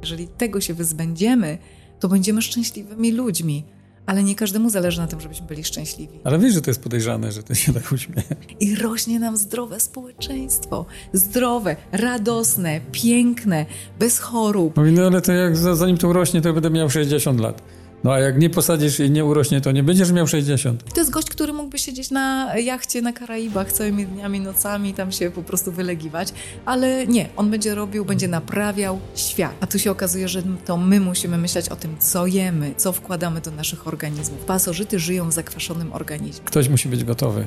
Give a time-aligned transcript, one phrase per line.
[0.00, 1.58] Jeżeli tego się wyzbędziemy,
[2.00, 3.64] to będziemy szczęśliwymi ludźmi.
[4.06, 6.18] Ale nie każdemu zależy na tym, żebyśmy byli szczęśliwi.
[6.24, 8.24] Ale wiesz, że to jest podejrzane, że ty się tak uśmiejesz.
[8.60, 10.86] I rośnie nam zdrowe społeczeństwo.
[11.12, 13.66] Zdrowe, radosne, piękne,
[13.98, 14.74] bez chorób.
[14.92, 17.62] No ale to jak zanim to urośnie, to będę miał 60 lat.
[18.04, 20.94] No a jak nie posadzisz i nie urośnie, to nie będziesz miał 60.
[20.94, 25.30] To jest gość, który mógłby siedzieć na jachcie na Karaibach całymi dniami, nocami, tam się
[25.30, 26.32] po prostu wylegiwać,
[26.64, 29.52] ale nie, on będzie robił, będzie naprawiał świat.
[29.60, 33.40] A tu się okazuje, że to my musimy myśleć o tym, co jemy, co wkładamy
[33.40, 34.44] do naszych organizmów.
[34.44, 36.44] Pasożyty żyją w zakwaszonym organizmie.
[36.44, 37.46] Ktoś musi być gotowy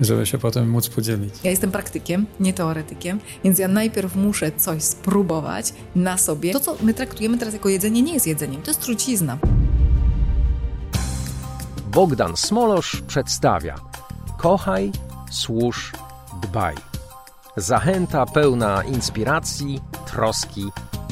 [0.00, 1.34] żeby się potem móc podzielić.
[1.44, 6.52] Ja jestem praktykiem, nie teoretykiem, więc ja najpierw muszę coś spróbować na sobie.
[6.52, 9.38] To, co my traktujemy teraz jako jedzenie, nie jest jedzeniem, to jest trucizna.
[11.94, 13.74] Bogdan Smolosz przedstawia
[14.38, 14.92] Kochaj,
[15.30, 15.92] służ,
[16.42, 16.74] dbaj.
[17.56, 20.64] Zachęta pełna inspiracji, troski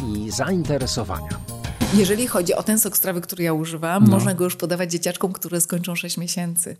[0.06, 1.40] i zainteresowania.
[1.94, 4.10] Jeżeli chodzi o ten sok strawy, który ja używam, no.
[4.10, 6.76] można go już podawać dzieciaczkom, które skończą 6 miesięcy.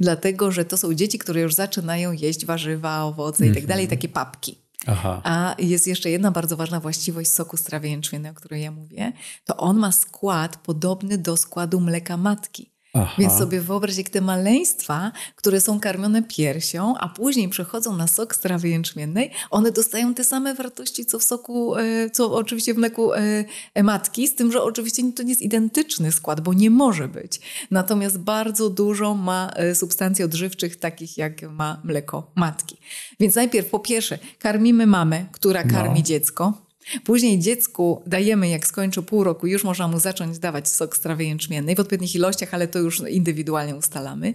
[0.00, 3.58] Dlatego, że to są dzieci, które już zaczynają jeść warzywa, owoce mm -hmm.
[3.58, 4.58] i tak dalej, takie papki.
[4.86, 5.20] Aha.
[5.24, 9.12] A jest jeszcze jedna bardzo ważna właściwość soku strawy jęczmiennej, o której ja mówię.
[9.44, 12.71] To on ma skład podobny do składu mleka matki.
[12.94, 13.14] Aha.
[13.18, 18.34] Więc sobie wyobraź, jak te maleństwa, które są karmione piersią, a później przechodzą na sok
[18.34, 22.76] z trawy jęczmiennej, one dostają te same wartości, co w soku, e, co oczywiście w
[22.76, 26.70] mleku e, e, matki, z tym, że oczywiście to nie jest identyczny skład, bo nie
[26.70, 27.40] może być.
[27.70, 32.76] Natomiast bardzo dużo ma substancji odżywczych, takich jak ma mleko matki.
[33.20, 36.06] Więc najpierw po pierwsze karmimy mamę, która karmi no.
[36.06, 36.52] dziecko,
[37.04, 41.24] Później dziecku dajemy, jak skończy pół roku, już można mu zacząć dawać sok z trawy
[41.24, 44.34] jęczmiennej w odpowiednich ilościach, ale to już indywidualnie ustalamy.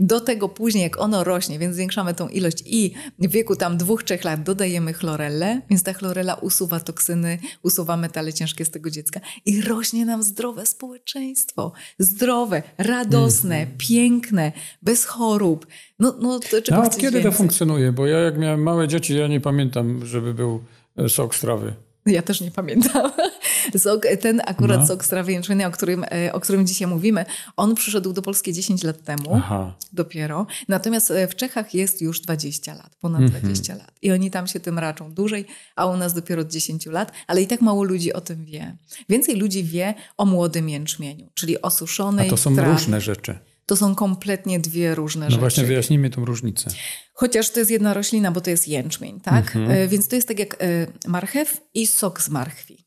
[0.00, 4.02] Do tego później, jak ono rośnie, więc zwiększamy tą ilość i w wieku tam dwóch,
[4.02, 9.20] trzech lat dodajemy chlorellę, więc ta chlorella usuwa toksyny, usuwa metale ciężkie z tego dziecka
[9.46, 11.72] i rośnie nam zdrowe społeczeństwo.
[11.98, 13.68] Zdrowe, radosne, mm.
[13.78, 15.66] piękne, bez chorób.
[15.98, 17.22] No, no, to czego no, kiedy więcej?
[17.22, 17.92] to funkcjonuje?
[17.92, 20.60] Bo ja jak miałem małe dzieci, ja nie pamiętam, żeby był
[21.08, 21.74] sok z trawy.
[22.06, 23.12] Ja też nie pamiętam.
[23.78, 24.86] Sok, ten akurat no.
[24.86, 27.24] sok z trawy jęczmiennej, o którym, e, o którym dzisiaj mówimy,
[27.56, 29.74] on przyszedł do Polski 10 lat temu Aha.
[29.92, 30.46] dopiero.
[30.68, 33.40] Natomiast e, w Czechach jest już 20 lat, ponad mm -hmm.
[33.40, 33.92] 20 lat.
[34.02, 37.42] I oni tam się tym raczą dłużej, a u nas dopiero od 10 lat, ale
[37.42, 38.76] i tak mało ludzi o tym wie.
[39.08, 42.72] Więcej ludzi wie o młodym jęczmieniu, czyli o suszonej A to są trawie.
[42.72, 43.38] różne rzeczy.
[43.72, 45.36] To są kompletnie dwie różne no rzeczy.
[45.36, 46.70] No właśnie, wyjaśnijmy tą różnicę.
[47.12, 49.56] Chociaż to jest jedna roślina, bo to jest jęczmień, tak?
[49.56, 49.70] Mhm.
[49.70, 52.86] E, więc to jest tak jak e, marchew i sok z marchwi.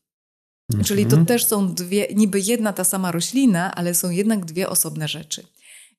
[0.72, 0.84] Mhm.
[0.84, 5.08] Czyli to też są dwie, niby jedna ta sama roślina, ale są jednak dwie osobne
[5.08, 5.46] rzeczy.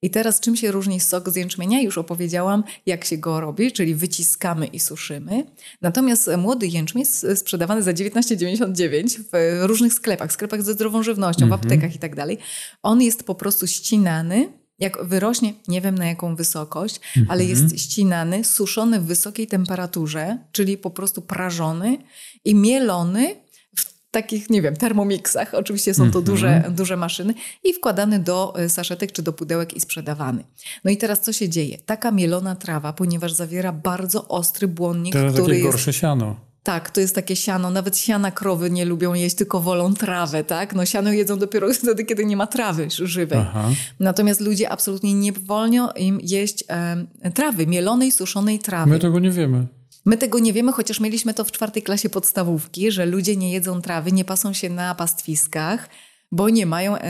[0.02, 1.82] I teraz czym się różni sok z jęczmienia?
[1.82, 5.44] Już opowiedziałam, jak się go robi, czyli wyciskamy i suszymy.
[5.82, 11.52] Natomiast młody jęczmień jest sprzedawany za 19,99 w różnych sklepach, sklepach ze zdrową żywnością, w
[11.52, 11.62] mhm.
[11.62, 12.38] aptekach i tak dalej.
[12.84, 14.50] On jest po prostu ścinany
[14.80, 17.32] jak wyrośnie, nie wiem na jaką wysokość, mhm.
[17.32, 21.98] ale jest ścinany, suszony w wysokiej temperaturze, czyli po prostu prażony
[22.46, 23.36] i mielony
[23.76, 25.54] w takich, nie wiem, termomixach.
[25.54, 26.26] Oczywiście są to mhm.
[26.26, 27.34] duże, duże maszyny
[27.64, 30.44] i wkładany do e, saszetek czy do pudełek i sprzedawany.
[30.84, 31.78] No i teraz co się dzieje?
[31.86, 35.72] Taka mielona trawa, ponieważ zawiera bardzo ostry błonnik, to który takie jest...
[35.72, 36.47] gorsze siano.
[36.68, 37.72] Tak, to jest takie siano.
[37.72, 40.76] Nawet siana krowy nie lubią jeść, tylko wolą trawę, tak?
[40.76, 43.40] No siano jedzą dopiero wtedy, kiedy nie ma trawy żywej.
[43.40, 43.70] Aha.
[44.00, 48.90] Natomiast ludzie absolutnie nie wolno im jeść e, trawy, mielonej, suszonej trawy.
[48.92, 49.68] My tego nie wiemy.
[50.06, 53.82] My tego nie wiemy, chociaż mieliśmy to w czwartej klasie podstawówki, że ludzie nie jedzą
[53.82, 55.90] trawy, nie pasą się na pastwiskach,
[56.32, 57.02] bo nie mają e,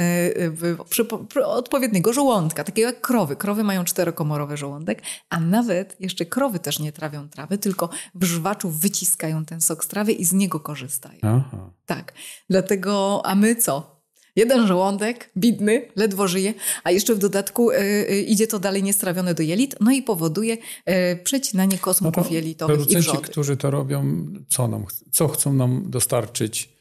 [1.40, 3.36] e, odpowiedniego żołądka, takiego jak krowy.
[3.36, 8.70] Krowy mają czterokomorowy żołądek, a nawet jeszcze krowy też nie trawią trawy, tylko w żwaczu
[8.70, 11.20] wyciskają ten sok z trawy i z niego korzystają.
[11.22, 11.70] Aha.
[11.86, 12.14] Tak.
[12.50, 13.98] Dlatego, a my co?
[14.36, 19.44] Jeden żołądek, bidny, ledwo żyje, a jeszcze w dodatku y, idzie to dalej niestrawione do
[19.44, 23.22] jelit, no i powoduje y, przecinanie kosmków no jelitowych i wrzody.
[23.22, 26.77] którzy to robią, co, nam, co chcą nam dostarczyć?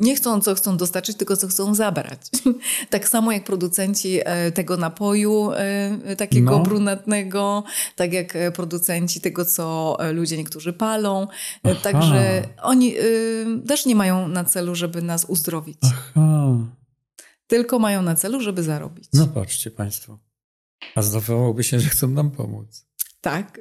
[0.00, 2.20] Nie chcą, co chcą dostarczyć, tylko co chcą zabrać.
[2.90, 6.62] tak samo jak producenci e, tego napoju e, takiego no.
[6.62, 7.64] brunatnego,
[7.96, 11.26] tak jak e, producenci tego, co ludzie niektórzy palą.
[11.62, 11.74] Aha.
[11.82, 12.94] Także oni
[13.68, 15.78] też nie mają na celu, żeby nas uzdrowić.
[15.82, 16.56] Aha.
[17.46, 19.08] Tylko mają na celu, żeby zarobić.
[19.12, 20.18] No patrzcie Państwo.
[20.94, 22.86] A zdawałoby się, że chcą nam pomóc.
[23.24, 23.60] Tak.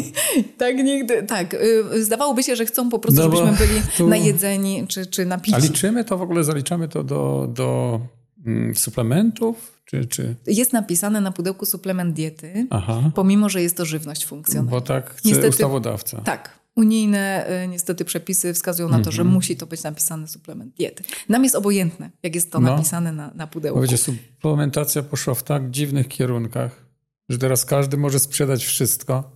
[0.58, 1.22] tak, nigdy.
[1.22, 1.54] Tak.
[1.54, 4.08] Y, zdawałoby się, że chcą po prostu, no żebyśmy byli tu...
[4.08, 5.56] najedzeni czy, czy napici.
[5.56, 8.00] A liczymy to w ogóle, zaliczamy to do, do
[8.46, 9.74] mm, suplementów?
[9.84, 10.34] Czy, czy...
[10.46, 13.10] Jest napisane na pudełku suplement diety, Aha.
[13.14, 14.70] pomimo, że jest to żywność funkcjonalna.
[14.70, 16.20] Bo tak chce Niestety, ustawodawca.
[16.20, 16.58] Tak.
[16.76, 19.34] unijne y, niestety przepisy wskazują na to, że mhm.
[19.34, 21.04] musi to być napisany suplement diety.
[21.28, 22.70] Nam jest obojętne, jak jest to no.
[22.70, 23.80] napisane na, na pudełku.
[23.80, 26.83] Wiecie, suplementacja poszła w tak dziwnych kierunkach,
[27.28, 29.30] że teraz każdy może sprzedać wszystko,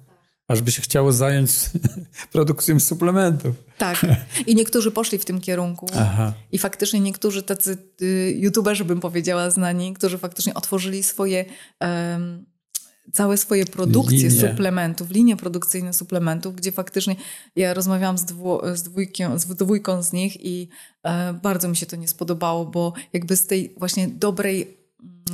[0.48, 1.50] aż by się chciało zająć
[2.32, 3.56] produkcją suplementów.
[3.78, 4.06] Tak.
[4.46, 5.86] I niektórzy poszli w tym kierunku.
[5.94, 6.32] Aha.
[6.52, 11.44] I faktycznie niektórzy tacy y, youtuberzy, bym powiedziała, znani, którzy faktycznie otworzyli swoje...
[13.12, 14.48] Całe swoje produkcje linie.
[14.48, 17.16] suplementów, linie produkcyjne suplementów, gdzie faktycznie
[17.56, 20.68] ja rozmawiałam z, dwu, z, dwójką, z dwójką z nich i
[21.02, 24.78] e, bardzo mi się to nie spodobało, bo jakby z tej właśnie dobrej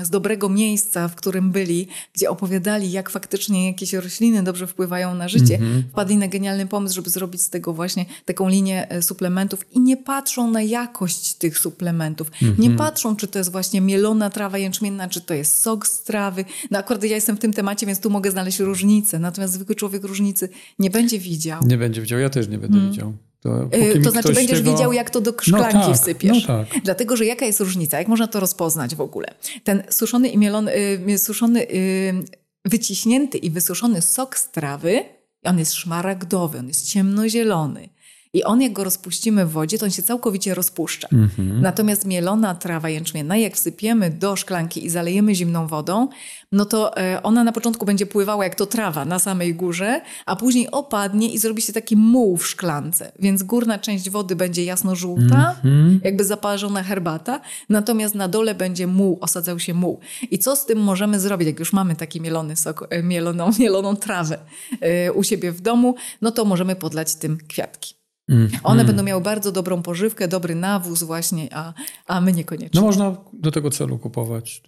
[0.03, 5.29] z dobrego miejsca, w którym byli, gdzie opowiadali, jak faktycznie jakieś rośliny dobrze wpływają na
[5.29, 5.83] życie, mm -hmm.
[5.89, 9.97] wpadli na genialny pomysł, żeby zrobić z tego właśnie taką linię e, suplementów i nie
[9.97, 12.31] patrzą na jakość tych suplementów.
[12.43, 12.59] Mm -hmm.
[12.59, 16.45] Nie patrzą, czy to jest właśnie mielona trawa jęczmienna, czy to jest sok z trawy.
[16.71, 19.19] No akurat ja jestem w tym temacie, więc tu mogę znaleźć różnicę.
[19.19, 21.63] Natomiast zwykły człowiek różnicy nie będzie widział.
[21.67, 22.91] Nie będzie widział, ja też nie będę mm.
[22.91, 23.13] widział.
[23.45, 24.71] To, y, to znaczy będziesz tego...
[24.71, 26.49] wiedział, jak to do no szklanki no tak, wsypiesz.
[26.49, 26.83] No tak.
[26.85, 27.99] Dlatego, że jaka jest różnica?
[27.99, 29.35] Jak można to rozpoznać w ogóle?
[29.65, 30.73] Ten suszony i mielony,
[31.09, 32.25] y, suszony, y,
[32.65, 35.05] wyciśnięty i wysuszony sok z trawy,
[35.45, 37.89] on jest szmaragdowy, on jest ciemnozielony.
[38.35, 41.09] I on, jak go rozpuścimy w wodzie, to on się całkowicie rozpuszcza.
[41.13, 41.61] Mhm.
[41.61, 46.09] Natomiast mielona trawa jęczmienna, jak wsypiemy do szklanki i zalejemy zimną wodą,
[46.53, 50.37] no to e, ona na początku będzie pływała jak to trawa na samej górze, a
[50.37, 53.13] później opadnie i zrobi się taki muł w szklance.
[53.19, 56.01] Więc górna część wody będzie jasno-żółta, mhm.
[56.05, 60.01] jakby zaparzona herbata, natomiast na dole będzie muł, osadzał się muł.
[60.31, 63.97] I co z tym możemy zrobić, jak już mamy taki mielony sok, e, mieloną, mieloną
[63.97, 64.39] trawę
[64.81, 68.04] e, u siebie w domu, no to możemy podlać tym kwiatki.
[68.29, 68.87] Mm, One mm.
[68.87, 71.75] będą miały bardzo dobrą pożywkę, dobry nawóz właśnie, a,
[72.07, 72.81] a my niekoniecznie.
[72.81, 74.63] No można do tego celu kupować.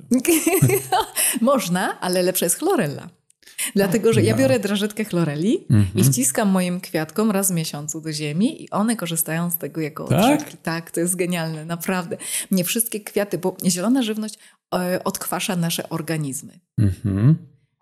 [1.40, 3.08] można, ale lepsza jest chlorella.
[3.74, 4.38] Dlatego, że ja no.
[4.38, 5.86] biorę drażetkę chloreli mm -hmm.
[5.94, 6.12] i mhm.
[6.12, 10.56] wciskam moim kwiatkom raz w miesiącu do ziemi i one korzystają z tego jako tak?
[10.62, 12.16] Tak, to jest genialne, naprawdę.
[12.50, 14.38] Nie wszystkie kwiaty, bo zielona żywność
[14.74, 16.60] e, odkwasza nasze organizmy.
[16.78, 17.34] Mm -hmm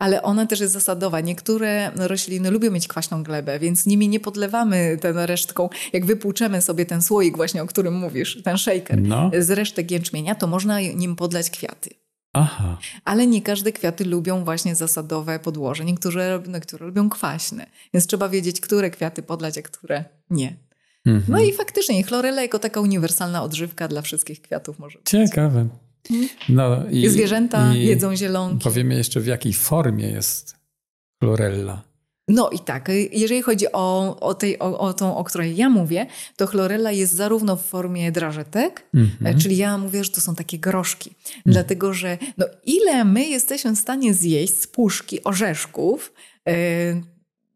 [0.05, 1.21] ale ona też jest zasadowa.
[1.21, 5.69] Niektóre rośliny lubią mieć kwaśną glebę, więc nimi nie podlewamy ten resztką.
[5.93, 9.31] Jak wypłuczemy sobie ten słoik właśnie, o którym mówisz, ten shaker no.
[9.39, 11.91] z resztek jęczmienia, to można nim podlać kwiaty.
[12.33, 12.79] Aha.
[13.05, 15.85] Ale nie każde kwiaty lubią właśnie zasadowe podłoże.
[15.85, 17.67] Niektóre, niektóre lubią kwaśne.
[17.95, 20.57] Więc trzeba wiedzieć, które kwiaty podlać, a które nie.
[21.07, 21.25] Mhm.
[21.29, 25.11] No i faktycznie chlorella jako taka uniwersalna odżywka dla wszystkich kwiatów może być.
[25.11, 25.69] Ciekawe.
[26.49, 28.65] No, i, Zwierzęta i jedzą zielonki.
[28.65, 30.57] Powiemy jeszcze, w jakiej formie jest
[31.23, 31.83] chlorella.
[32.29, 36.07] No i tak, jeżeli chodzi o, o, tej, o, o tą, o której ja mówię,
[36.37, 39.43] to chlorella jest zarówno w formie drażetek, mm-hmm.
[39.43, 41.11] czyli ja mówię, że to są takie groszki.
[41.11, 41.43] Mm.
[41.47, 46.13] Dlatego, że no ile my jesteśmy w stanie zjeść z puszki orzeszków,
[46.47, 46.55] yy,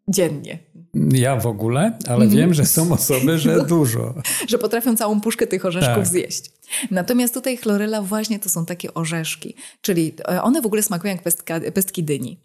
[0.09, 0.59] dziennie.
[1.13, 2.37] Ja w ogóle, ale mm.
[2.37, 4.15] wiem, że są osoby, że dużo.
[4.49, 6.07] Że potrafią całą puszkę tych orzeszków tak.
[6.07, 6.51] zjeść.
[6.91, 11.23] Natomiast tutaj chlorela właśnie to są takie orzeszki, czyli e, one w ogóle smakują jak
[11.23, 12.41] pestka, pestki dyni.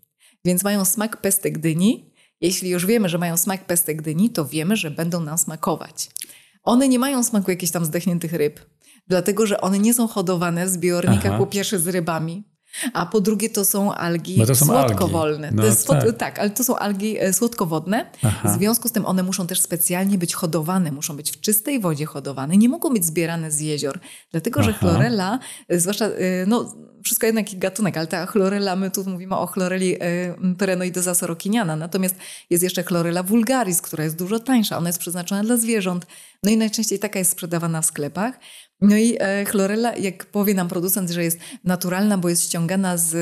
[0.45, 2.13] Więc mają smak pestek dyni.
[2.42, 6.10] Jeśli już wiemy, że mają smak pestek dyni, to wiemy, że będą nam smakować.
[6.63, 8.60] One nie mają smaku jakichś tam zdechniętych ryb,
[9.07, 11.38] dlatego że one nie są hodowane w zbiornikach Aha.
[11.38, 12.44] po pierwsze z rybami,
[12.94, 15.48] a po drugie to są algi no to są słodkowolne.
[15.48, 15.62] Algi.
[15.62, 15.98] No, słod...
[16.00, 16.18] tak.
[16.18, 16.40] tak.
[16.40, 18.12] ale to są algi e, słodkowodne.
[18.24, 18.50] Aha.
[18.50, 22.06] W związku z tym one muszą też specjalnie być hodowane, muszą być w czystej wodzie
[22.06, 24.00] hodowane, nie mogą być zbierane z jezior.
[24.31, 24.72] Dlatego, Aha.
[24.72, 29.36] że chlorella, e, zwłaszcza, e, no wszystko jednak gatunek, ale ta chlorella, my tu mówimy
[29.38, 29.98] o chloreli
[30.58, 32.15] perenoidosa sorokiniana, natomiast
[32.50, 36.06] jest jeszcze chlorella vulgaris, która jest dużo tańsza, ona jest przeznaczona dla zwierząt,
[36.44, 38.39] no i najczęściej taka jest sprzedawana w sklepach.
[38.84, 43.13] No i e, chlorella, jak powie nam producent, że jest naturalna, bo jest ściągana z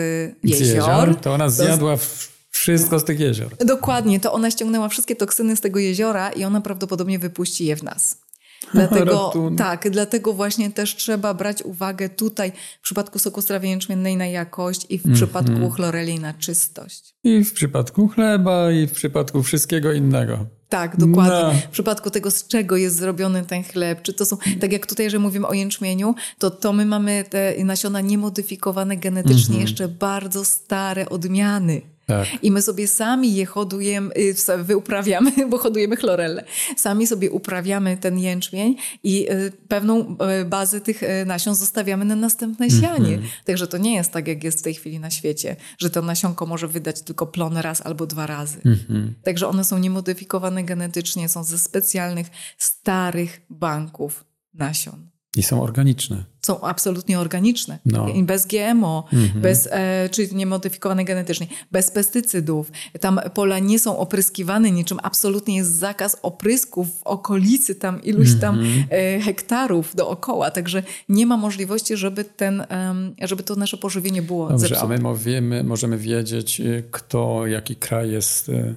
[0.43, 0.67] jezior.
[0.67, 2.03] Z jezior to ona zjadła to...
[2.51, 3.55] wszystko z tych jezior.
[3.65, 7.83] Dokładnie, to ona ściągnęła wszystkie toksyny z tego jeziora i ona prawdopodobnie wypuści je w
[7.83, 8.17] nas.
[8.73, 14.25] Dlatego, tak, dlatego właśnie też trzeba brać uwagę tutaj w przypadku soku strawy jęczmiennej na
[14.25, 15.19] jakość i w mm -hmm.
[15.19, 17.15] przypadku chloreli na czystość.
[17.23, 20.45] I w przypadku chleba i w przypadku wszystkiego innego.
[20.71, 21.53] Tak, dokładnie.
[21.53, 21.67] No.
[21.67, 25.09] W przypadku tego, z czego jest zrobiony ten chleb, czy to są, tak jak tutaj,
[25.09, 29.69] że mówimy o jęczmieniu, to to my mamy te nasiona niemodyfikowane genetycznie, mm -hmm.
[29.69, 31.81] jeszcze bardzo stare odmiany.
[32.05, 32.27] Tak.
[32.43, 36.43] I my sobie sami je hodujemy, y, wyuprawiamy, bo hodujemy chlorelle.
[36.77, 42.69] Sami sobie uprawiamy ten jęczmień i y, pewną y, bazę tych nasion zostawiamy na następne
[42.69, 43.15] sianie.
[43.15, 43.45] Mm -hmm.
[43.45, 46.45] Także to nie jest tak, jak jest w tej chwili na świecie, że to nasionko
[46.45, 48.57] może wydać tylko plon raz albo dwa razy.
[48.65, 49.23] Mm -hmm.
[49.23, 52.27] Także one są niemodyfikowane genetycznie, są ze specjalnych,
[52.57, 55.10] starych banków nasion.
[55.35, 56.23] I są organiczne.
[56.41, 57.79] Są absolutnie organiczne.
[57.85, 58.07] No.
[58.23, 59.41] Bez GMO, mhm.
[59.41, 62.71] bez, e, czyli niemodyfikowane genetycznie, bez pestycydów.
[62.99, 64.99] Tam pola nie są opryskiwane niczym.
[65.03, 68.85] Absolutnie jest zakaz oprysków w okolicy tam iluś tam mhm.
[68.89, 70.51] e, hektarów dookoła.
[70.51, 74.95] Także nie ma możliwości, żeby, ten, e, żeby to nasze pożywienie było Dobrze, zepsute.
[74.95, 78.75] a my wiemy, możemy wiedzieć, e, kto, jaki kraj jest E,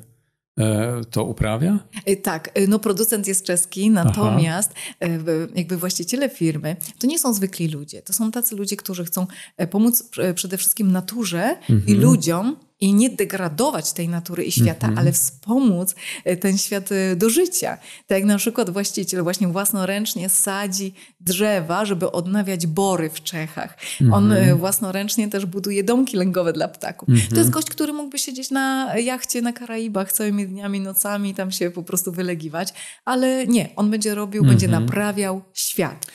[1.10, 1.78] to uprawia?
[2.06, 5.12] E, tak, e, no producent jest czeski, natomiast Aha.
[5.54, 8.02] jakby właściciele firmy to nie są zwykli ludzie.
[8.02, 9.26] To są tacy ludzie, którzy chcą
[9.70, 11.86] pomóc przede wszystkim naturze mhm.
[11.86, 15.00] i ludziom i nie degradować tej natury i świata, mm -hmm.
[15.00, 17.78] ale wspomóc e, ten świat e, do życia.
[18.06, 23.78] Tak jak na przykład właściciel właśnie własnoręcznie sadzi drzewa, żeby odnawiać bory w Czechach.
[24.00, 24.16] Mm -hmm.
[24.16, 27.08] On e, własnoręcznie też buduje domki lęgowe dla ptaków.
[27.08, 27.30] Mm -hmm.
[27.30, 31.70] To jest gość, który mógłby siedzieć na jachcie na Karaibach całymi dniami, nocami, tam się
[31.70, 34.84] po prostu wylegiwać, ale nie, on będzie robił, będzie mhm.
[34.84, 36.06] naprawiał świat.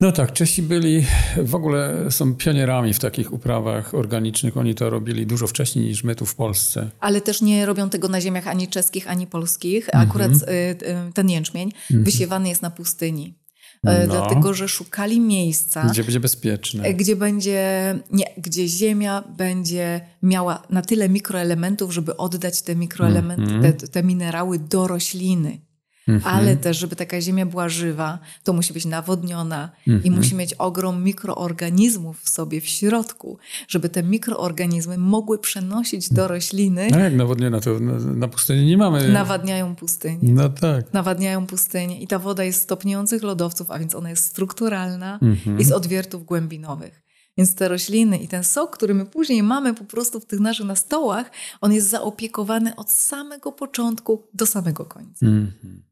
[0.00, 1.04] No tak, Czesi byli,
[1.36, 4.56] w ogóle są pionierami w takich uprawach organicznych.
[4.56, 6.90] Oni to robili dużo wcześniej niż my tu w Polsce.
[7.00, 9.88] Ale też nie robią tego na ziemiach ani czeskich, ani polskich.
[9.92, 11.12] Akurat mm -hmm.
[11.12, 12.04] ten jęczmień mm -hmm.
[12.04, 13.38] wysiewany jest na pustyni.
[13.84, 14.12] E, no.
[14.14, 15.84] Dlatego, że szukali miejsca.
[15.90, 16.84] Gdzie będzie bezpieczne.
[16.84, 23.52] E, gdzie będzie, nie, gdzie ziemia będzie miała na tyle mikroelementów, żeby oddać te mikroelementy,
[23.52, 23.72] mm -hmm.
[23.72, 25.67] te, te minerały do rośliny.
[26.08, 26.34] Mhm.
[26.34, 30.04] Ale też, żeby taka ziemia była żywa, to musi być nawodniona mhm.
[30.04, 33.38] i musi mieć ogrom mikroorganizmów w sobie, w środku,
[33.68, 36.88] żeby te mikroorganizmy mogły przenosić do rośliny.
[36.90, 37.60] No jak nawodniona?
[37.60, 39.08] To na, na pustyni nie mamy.
[39.08, 40.32] Nawadniają pustynię.
[40.32, 40.92] No tak.
[40.92, 45.58] Nawadniają pustynię i ta woda jest z topniejących lodowców, a więc ona jest strukturalna mhm.
[45.58, 47.08] i z odwiertów głębinowych.
[47.38, 50.66] Więc te rośliny i ten sok, który my później mamy po prostu w tych naszych
[50.66, 55.26] na stołach, on jest zaopiekowany od samego początku do samego końca.
[55.26, 55.87] Mhm.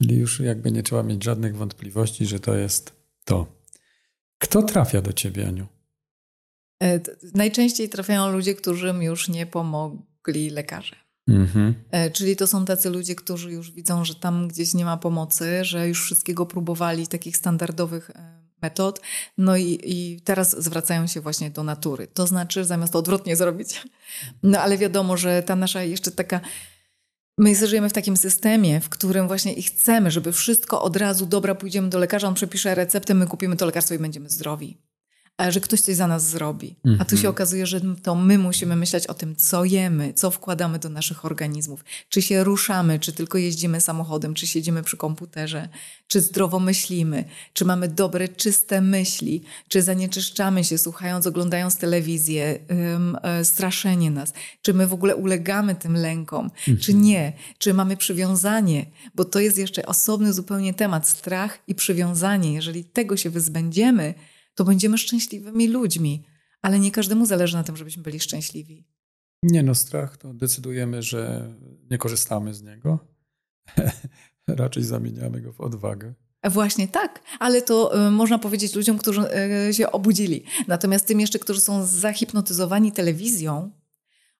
[0.00, 2.92] Czyli już jakby nie trzeba mieć żadnych wątpliwości, że to jest
[3.24, 3.46] to.
[4.38, 5.66] Kto trafia do ciebie, Aniu?
[6.82, 7.00] E,
[7.34, 10.96] najczęściej trafiają ludzie, którym już nie pomogli lekarze.
[11.28, 11.74] Mhm.
[11.90, 15.64] E, czyli to są tacy ludzie, którzy już widzą, że tam gdzieś nie ma pomocy,
[15.64, 19.00] że już wszystkiego próbowali, takich standardowych e, metod,
[19.38, 22.06] no i, i teraz zwracają się właśnie do natury.
[22.06, 23.82] To znaczy, zamiast to odwrotnie zrobić.
[24.42, 26.40] No ale wiadomo, że ta nasza jeszcze taka
[27.42, 31.54] My żyjemy w takim systemie, w którym właśnie i chcemy, żeby wszystko od razu, dobra,
[31.54, 34.78] pójdziemy do lekarza, on przepisze receptę, my kupimy to lekarstwo i będziemy zdrowi
[35.48, 36.76] że ktoś coś za nas zrobi.
[36.98, 37.30] A tu się mhm.
[37.30, 41.84] okazuje, że to my musimy myśleć o tym, co jemy, co wkładamy do naszych organizmów.
[42.08, 45.68] Czy się ruszamy, czy tylko jeździmy samochodem, czy siedzimy przy komputerze,
[46.06, 52.58] czy zdrowo myślimy, czy mamy dobre, czyste myśli, czy zanieczyszczamy się słuchając, oglądając telewizję,
[52.92, 54.32] um, straszenie nas,
[54.62, 57.02] czy my w ogóle ulegamy tym lękom, czy mhm.
[57.02, 62.54] nie, czy mamy przywiązanie, bo to jest jeszcze osobny zupełnie temat, strach i przywiązanie.
[62.54, 64.14] Jeżeli tego się wyzbędziemy,
[64.60, 66.24] to będziemy szczęśliwymi ludźmi.
[66.62, 68.86] Ale nie każdemu zależy na tym, żebyśmy byli szczęśliwi.
[69.42, 71.54] Nie no, strach to decydujemy, że
[71.90, 72.98] nie korzystamy z niego.
[74.48, 76.14] Raczej zamieniamy go w odwagę.
[76.44, 79.22] Właśnie tak, ale to y, można powiedzieć ludziom, którzy
[79.68, 80.44] y, się obudzili.
[80.68, 83.70] Natomiast tym jeszcze, którzy są zahipnotyzowani telewizją.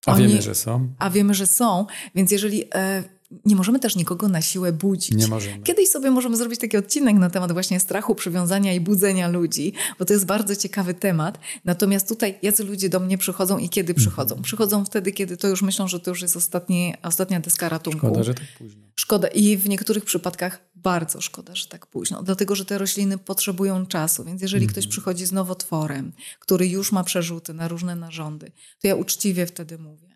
[0.06, 0.94] A oni, wiemy, że są.
[0.98, 1.86] A wiemy, że są.
[2.14, 2.64] Więc jeżeli.
[2.64, 5.16] Y, nie możemy też nikogo na siłę budzić.
[5.16, 5.62] Nie możemy.
[5.62, 10.04] Kiedyś sobie możemy zrobić taki odcinek na temat właśnie strachu, przywiązania i budzenia ludzi, bo
[10.04, 11.38] to jest bardzo ciekawy temat.
[11.64, 14.34] Natomiast tutaj jacy ludzie do mnie przychodzą i kiedy przychodzą?
[14.34, 14.42] Mhm.
[14.42, 18.06] Przychodzą wtedy, kiedy to już myślą, że to już jest ostatni, ostatnia deska ratunku.
[18.06, 18.82] Szkoda, że tak późno.
[18.96, 23.86] Szkoda i w niektórych przypadkach bardzo szkoda, że tak późno, dlatego że te rośliny potrzebują
[23.86, 24.24] czasu.
[24.24, 24.90] Więc jeżeli ktoś mhm.
[24.90, 30.09] przychodzi z nowotworem, który już ma przerzuty na różne narządy, to ja uczciwie wtedy mówię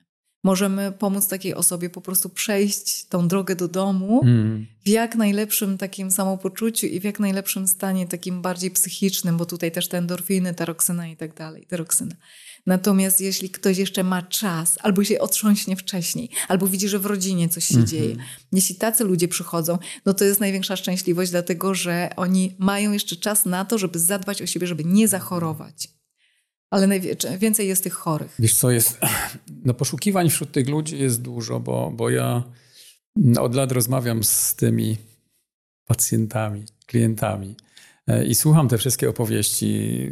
[0.44, 4.66] możemy pomóc takiej osobie po prostu przejść tą drogę do domu mm.
[4.84, 9.72] w jak najlepszym takim samopoczuciu i w jak najlepszym stanie takim bardziej psychicznym, bo tutaj
[9.72, 12.14] też te endorfiny, taroksyna i tak dalej, teroksyna.
[12.66, 17.48] Natomiast jeśli ktoś jeszcze ma czas, albo się otrząśnie wcześniej, albo widzi, że w rodzinie
[17.48, 17.90] coś się mm -hmm.
[17.90, 18.16] dzieje,
[18.52, 23.46] jeśli tacy ludzie przychodzą, no to jest największa szczęśliwość, dlatego że oni mają jeszcze czas
[23.46, 25.93] na to, żeby zadbać o siebie, żeby nie zachorować
[26.74, 28.34] ale najwięcej jest tych chorych.
[28.38, 28.98] Wiesz co, jest,
[29.64, 32.42] no poszukiwań wśród tych ludzi jest dużo, bo, bo ja
[33.40, 34.96] od lat rozmawiam z tymi
[35.84, 37.56] pacjentami, klientami
[38.06, 40.10] e, i słucham te wszystkie opowieści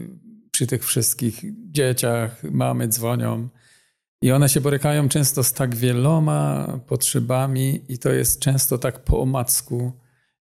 [0.50, 3.49] przy tych wszystkich dzieciach, mamy dzwonią
[4.23, 9.21] i one się borykają często z tak wieloma potrzebami i to jest często tak po
[9.21, 9.92] omacku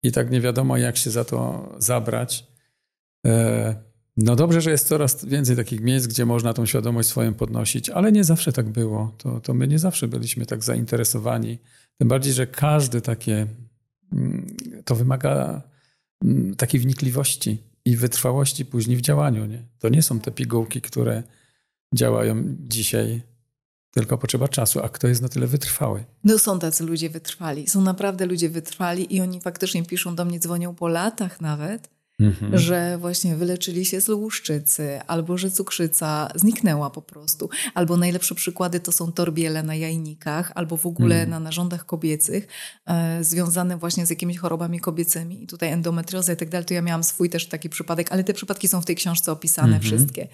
[0.02, 2.46] i tak nie wiadomo jak się za to zabrać.
[4.16, 8.12] No dobrze, że jest coraz więcej takich miejsc, gdzie można tą świadomość swoją podnosić, ale
[8.12, 9.14] nie zawsze tak było.
[9.18, 11.58] To, to my nie zawsze byliśmy tak zainteresowani.
[11.98, 13.46] Tym bardziej, że każde takie,
[14.12, 15.62] mm, to wymaga
[16.24, 19.46] mm, takiej wnikliwości i wytrwałości później w działaniu.
[19.46, 19.62] Nie?
[19.78, 21.22] To nie są te pigułki, które
[21.94, 23.22] działają dzisiaj,
[23.90, 24.80] tylko potrzeba czasu.
[24.80, 26.04] A kto jest na tyle wytrwały?
[26.24, 27.68] No są tacy ludzie wytrwali.
[27.68, 32.58] Są naprawdę ludzie wytrwali i oni faktycznie piszą do mnie, dzwonią po latach nawet Mhm.
[32.58, 37.48] Że właśnie wyleczyli się z łuszczycy, albo że cukrzyca zniknęła po prostu.
[37.74, 41.30] Albo najlepsze przykłady to są torbiele na jajnikach, albo w ogóle mhm.
[41.30, 42.48] na narządach kobiecych,
[42.86, 45.42] e, związane właśnie z jakimiś chorobami kobiecymi.
[45.42, 48.34] I tutaj endometrioza i tak dalej, to ja miałam swój też taki przypadek, ale te
[48.34, 49.82] przypadki są w tej książce opisane mhm.
[49.82, 50.28] wszystkie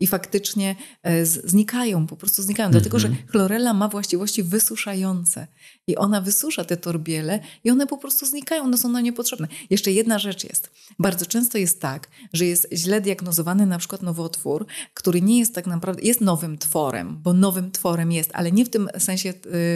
[0.00, 2.80] i faktycznie e, znikają, po prostu znikają, mm -hmm.
[2.80, 3.28] dlatego że mhm.
[3.28, 5.46] chlorella ma właściwości wysuszające
[5.86, 9.48] i ona wysusza te torbiele i one po prostu znikają, one są na niepotrzebne.
[9.70, 10.70] Jeszcze jedna rzecz jest.
[10.98, 15.66] Bardzo często jest tak, że jest źle diagnozowany na przykład nowotwór, który nie jest tak
[15.66, 19.34] naprawdę, jest nowym tworem, bo nowym tworem jest, ale nie w tym sensie,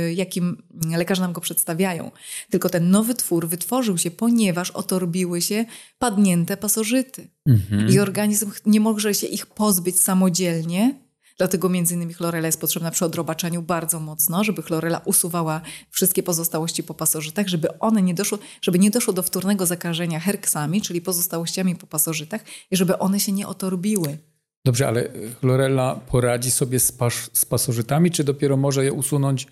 [0.09, 0.63] y, jakim
[0.97, 2.11] lekarze nam go przedstawiają,
[2.51, 5.65] tylko ten nowy twór wytworzył się, ponieważ otorbiły się
[5.99, 7.29] padnięte pasożyty.
[7.49, 7.93] -hmm.
[7.93, 10.95] I organizm nie może się ich pozbyć samodzielnie,
[11.39, 16.83] Dlatego między innymi chlorela jest potrzebna przy odrobaczaniu bardzo mocno, żeby chlorela usuwała wszystkie pozostałości
[16.83, 21.77] po pasożytach, żeby one nie doszło, żeby nie doszło do wtórnego zakażenia herksami, czyli pozostałościami
[21.77, 24.19] po pasożytach i żeby one się nie otorbiły.
[24.65, 25.09] Dobrze, ale
[25.41, 29.47] chlorela poradzi sobie z, pas z pasożytami, czy dopiero może je usunąć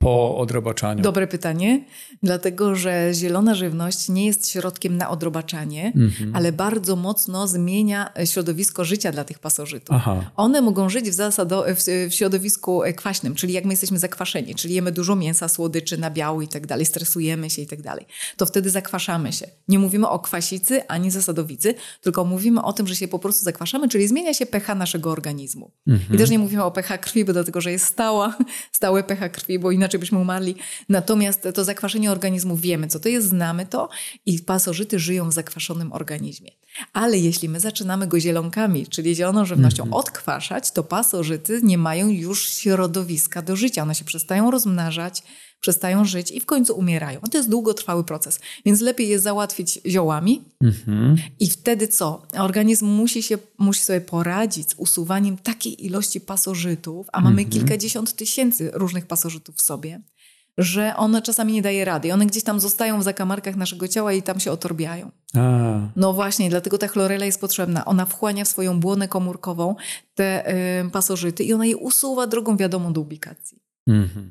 [0.00, 1.02] po odrobaczaniu?
[1.02, 1.84] Dobre pytanie,
[2.22, 6.30] dlatego że zielona żywność nie jest środkiem na odrobaczanie, mm-hmm.
[6.34, 9.96] ale bardzo mocno zmienia środowisko życia dla tych pasożytów.
[9.96, 10.30] Aha.
[10.36, 14.74] One mogą żyć w, zasado, w, w, środowisku kwaśnym, czyli jak my jesteśmy zakwaszeni, czyli
[14.74, 18.70] jemy dużo mięsa, słodyczy, nabiału i tak dalej, stresujemy się i tak dalej, to wtedy
[18.70, 19.46] zakwaszamy się.
[19.68, 23.88] Nie mówimy o kwasicy ani zasadowicy, tylko mówimy o tym, że się po prostu zakwaszamy,
[23.88, 25.70] czyli zmienia się pH naszego organizmu.
[26.14, 28.36] I też nie mówimy o pH krwi, bo dlatego, że jest stała,
[28.72, 30.54] stałe pH krwi, bo inaczej inaczej byśmy umarli.
[30.88, 33.88] Natomiast to zakwaszenie organizmu wiemy, co to jest, znamy to
[34.26, 36.50] i pasożyty żyją w zakwaszonym organizmie.
[36.92, 39.96] Ale jeśli my zaczynamy go zielonkami, czyli zieloną żywnością mm -hmm.
[39.96, 43.82] odkwaszać, to pasożyty nie mają już środowiska do życia.
[43.82, 45.22] One się przestają rozmnażać,
[45.60, 47.20] przestają żyć i w końcu umierają.
[47.20, 51.16] To jest długotrwały proces, więc lepiej jest załatwić ziołami mhm.
[51.40, 52.22] i wtedy co?
[52.38, 57.50] Organizm musi, się, musi sobie poradzić z usuwaniem takiej ilości pasożytów, a mamy mhm.
[57.50, 60.00] kilkadziesiąt tysięcy różnych pasożytów w sobie,
[60.58, 62.14] że one czasami nie daje rady.
[62.14, 65.10] One gdzieś tam zostają w zakamarkach naszego ciała i tam się otorbiają.
[65.34, 65.78] A.
[65.96, 67.84] No właśnie, dlatego ta chlorela jest potrzebna.
[67.84, 69.76] Ona wchłania w swoją błonę komórkową
[70.14, 70.54] te
[70.86, 73.58] y, pasożyty i ona je usuwa drogą wiadomą do ubikacji.
[73.88, 74.30] Mhm.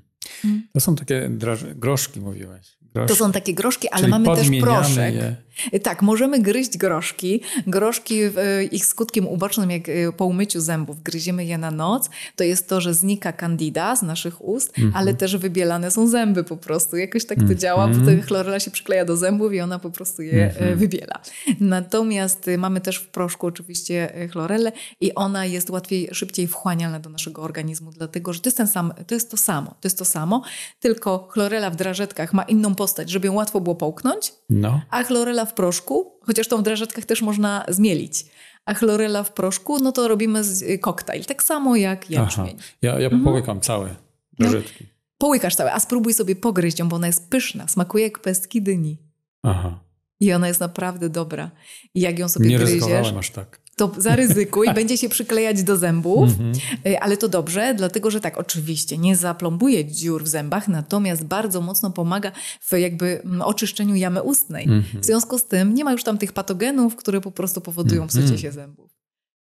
[0.74, 1.30] To są takie
[1.76, 2.78] groszki, mówiłaś.
[2.94, 3.18] Groszki.
[3.18, 5.16] To są takie groszki, ale Czyli mamy też proszek.
[5.16, 5.36] Je.
[5.84, 7.42] Tak, możemy gryźć groszki.
[7.68, 12.44] Groszki e, ich skutkiem ubocznym, jak e, po umyciu zębów gryziemy je na noc, to
[12.44, 14.98] jest to, że znika candida z naszych ust, mm -hmm.
[14.98, 16.98] ale też wybielane są zęby po prostu.
[16.98, 17.60] Jakoś tak to mm -hmm.
[17.60, 20.78] działa, bo wtedy chlorela się przykleja do zębów i ona po prostu je mm -hmm.
[20.78, 21.20] wybiela.
[21.60, 27.42] Natomiast mamy też w proszku oczywiście chlorelę i ona jest łatwiej, szybciej wchłanialna do naszego
[27.42, 29.70] organizmu, dlatego że to jest, ten sam, to jest to samo.
[29.70, 30.42] To jest to samo,
[30.80, 34.82] tylko chlorela w drażetkach ma inną postać, żeby ją łatwo było połknąć, no.
[34.90, 38.26] a chlorela w proszku, chociaż tą w drażetkach też można zmielić,
[38.66, 41.26] a chlorela w proszku, no to robimy y, koktajl.
[41.26, 42.56] Tak samo jak jęczmień.
[42.60, 42.68] Aha.
[42.82, 43.24] Ja, ja mhm.
[43.24, 43.96] połykam całe
[44.40, 44.84] drażetki.
[44.84, 44.90] No.
[45.18, 48.98] Połykasz całe, a spróbuj sobie pogryźć ją, bo ona jest pyszna, smakuje jak pestki dyni.
[49.44, 49.80] Aha.
[50.20, 51.52] I ona jest naprawdę dobra.
[51.94, 53.14] I jak ją sobie Nie gryziesz...
[53.18, 56.96] aż tak to zaryzykuj, będzie się przyklejać do zębów, mm -hmm.
[57.02, 61.92] ale to dobrze, dlatego że tak, oczywiście nie zaplombuje dziur w zębach, natomiast bardzo mocno
[61.92, 64.68] pomaga w jakby mm, oczyszczeniu jamy ustnej.
[64.68, 64.82] -hmm.
[65.02, 68.38] W związku z tym nie ma już tam tych patogenów, które po prostu powodują psucie
[68.38, 68.92] się zębów.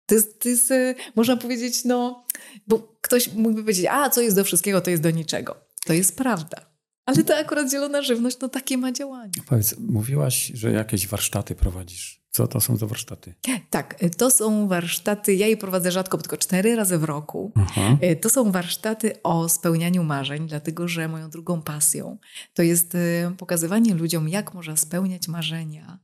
[0.06, 2.24] To jest, to jest, e, można powiedzieć, no,
[2.66, 5.56] bo ktoś mógłby powiedzieć, a co jest do wszystkiego, to jest do niczego.
[5.86, 6.66] To jest prawda.
[7.06, 9.32] Ale to akurat zielona żywność, no takie ma działanie.
[9.46, 12.20] Powiedz, mówiłaś, że jakieś warsztaty prowadzisz.
[12.38, 13.34] Co to są za warsztaty?
[13.70, 17.52] Tak, to są warsztaty, ja je prowadzę rzadko, tylko cztery razy w roku.
[17.56, 17.96] Aha.
[18.00, 22.18] E, to są warsztaty o spełnianiu marzeń, dlatego że moją drugą pasją
[22.54, 25.98] to jest e, pokazywanie ludziom, jak można spełniać marzenia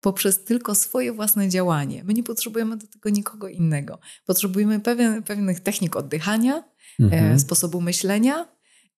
[0.00, 2.04] poprzez tylko swoje własne działanie.
[2.04, 3.98] My nie potrzebujemy do tego nikogo innego.
[4.26, 6.54] Potrzebujemy pewien, pewnych technik oddychania,
[7.00, 7.38] e, mhm.
[7.38, 8.48] sposobu myślenia,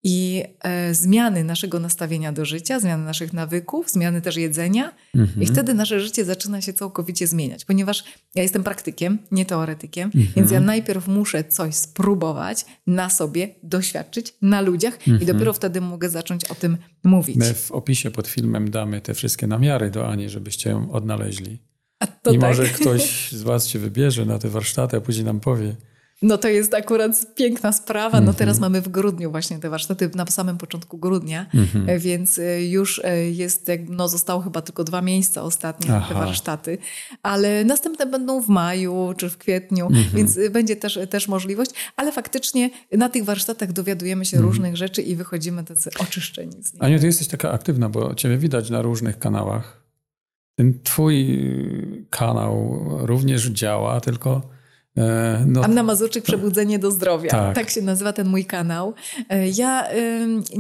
[0.03, 5.43] i e, zmiany naszego nastawienia do życia, zmiany naszych nawyków, zmiany też jedzenia, mhm.
[5.43, 7.65] i wtedy nasze życie zaczyna się całkowicie zmieniać.
[7.65, 10.33] Ponieważ ja jestem praktykiem, nie teoretykiem, mhm.
[10.37, 15.21] więc ja najpierw muszę coś spróbować na sobie, doświadczyć na ludziach, mhm.
[15.21, 17.37] i dopiero wtedy mogę zacząć o tym mówić.
[17.37, 21.59] My w opisie pod filmem damy te wszystkie namiary do Ani, żebyście ją odnaleźli.
[22.03, 22.41] I tak.
[22.41, 25.77] może ktoś z Was się wybierze na te warsztaty, a później nam powie
[26.23, 28.21] No to jest akurat piękna sprawa.
[28.21, 28.73] No teraz mhm.
[28.73, 31.89] mamy w grudniu właśnie te warsztaty, na samym początku grudnia, mhm.
[31.89, 36.15] e, więc e, już e, jest, no zostało chyba tylko dwa miejsca ostatnie na te
[36.15, 36.79] warsztaty,
[37.23, 40.07] ale następne będą w maju czy w kwietniu, mhm.
[40.15, 45.17] więc będzie też, też możliwość, ale faktycznie na tych warsztatach dowiadujemy się różnych rzeczy i
[45.17, 46.83] wychodzimy tacy oczyszczeni z nich.
[46.83, 49.83] Aniu, ty jesteś taka aktywna, bo ciebie widać na różnych kanałach.
[50.57, 51.41] Ten twój
[52.11, 54.60] kanał również działa, tylko
[55.47, 57.31] no, Anna Mazurczyk, Przebudzenie do Zdrowia.
[57.31, 57.55] Tak.
[57.55, 57.71] tak.
[57.71, 58.95] się nazywa ten mój kanał.
[59.29, 59.89] E, ja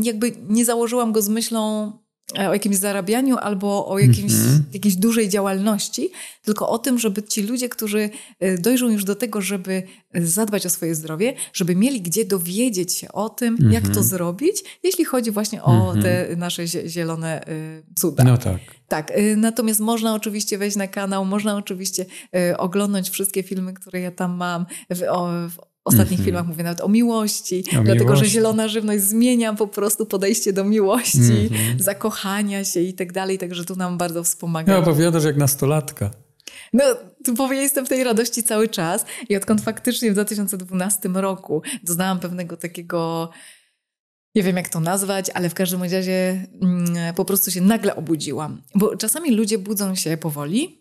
[0.02, 1.99] jakby nie założyłam go z myślą E,
[2.38, 4.60] o jakimś zarabianiu albo o jakimś, mm -hmm.
[4.72, 6.10] jakiejś dużej działalności,
[6.42, 10.66] tylko o tym, żeby ci ludzie, którzy e, dojrzą już do tego, żeby e, zadbać
[10.66, 13.74] o swoje zdrowie, żeby mieli gdzie dowiedzieć się o tym, mm -hmm.
[13.74, 14.06] jak to mhm.
[14.06, 16.02] zrobić, jeśli chodzi właśnie o mm -hmm.
[16.02, 17.44] te nasze zielone
[17.96, 18.24] cuda.
[18.24, 18.60] No tak.
[18.88, 22.06] Tak, natomiast można oczywiście wejść na kanał, można oczywiście
[22.58, 25.00] oglądać wszystkie filmy, które ja tam mam, w,
[25.50, 26.24] w ostatnich mm -hmm.
[26.24, 28.24] filmach mówię nawet o miłości, o dlatego miłości.
[28.24, 31.80] że zielona żywność zmienia po prostu podejście do miłości, mm -hmm.
[31.82, 34.72] zakochania się i tak dalej, także tu nam bardzo wspomaga.
[34.72, 36.10] Ja opowiadasz jak nastolatka.
[36.72, 36.84] No,
[37.24, 42.20] tu powiem, jestem w tej radości cały czas i odkąd faktycznie w 2012 roku doznałam
[42.20, 43.30] pewnego takiego,
[44.34, 48.62] nie wiem jak to nazwać, ale w każdym razie mm, po prostu się nagle obudziłam.
[48.74, 50.79] Bo czasami ludzie budzą się powoli,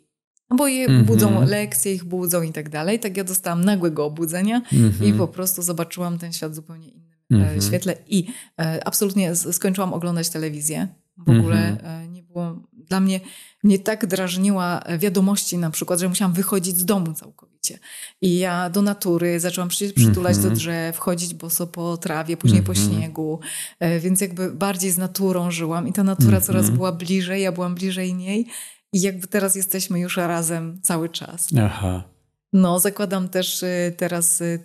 [0.58, 1.06] bo je mm -hmm.
[1.06, 3.00] budzą lekcje, ich budzą i tak dalej.
[3.00, 5.06] Tak ja dostałam nagłego obudzenia mm -hmm.
[5.06, 7.68] i po prostu zobaczyłam ten świat zupełnie innym mm -hmm.
[7.68, 8.26] świetle i
[8.60, 10.88] e, absolutnie skończyłam oglądać telewizję.
[11.18, 12.04] W ogóle mhm.
[12.04, 13.20] e, nie było, dla mnie,
[13.64, 17.80] mnie tak drażniła wiadomości na przykład, że musiałam wychodzić z domu całkowicie.
[18.22, 20.56] I ja do natury zaczęłam przytulać do mhm.
[20.56, 22.90] drzew, chodzić boso po trawie, później po mhm.
[22.90, 23.40] śniegu,
[23.80, 27.76] e, więc jakby bardziej z naturą żyłam i ta natura coraz była bliżej, ja byłam
[27.76, 28.48] bliżej niej
[28.94, 31.48] i jakby teraz jesteśmy już razem cały czas.
[31.62, 32.04] Aha.
[32.54, 34.60] No, zakładam też y, teraz y,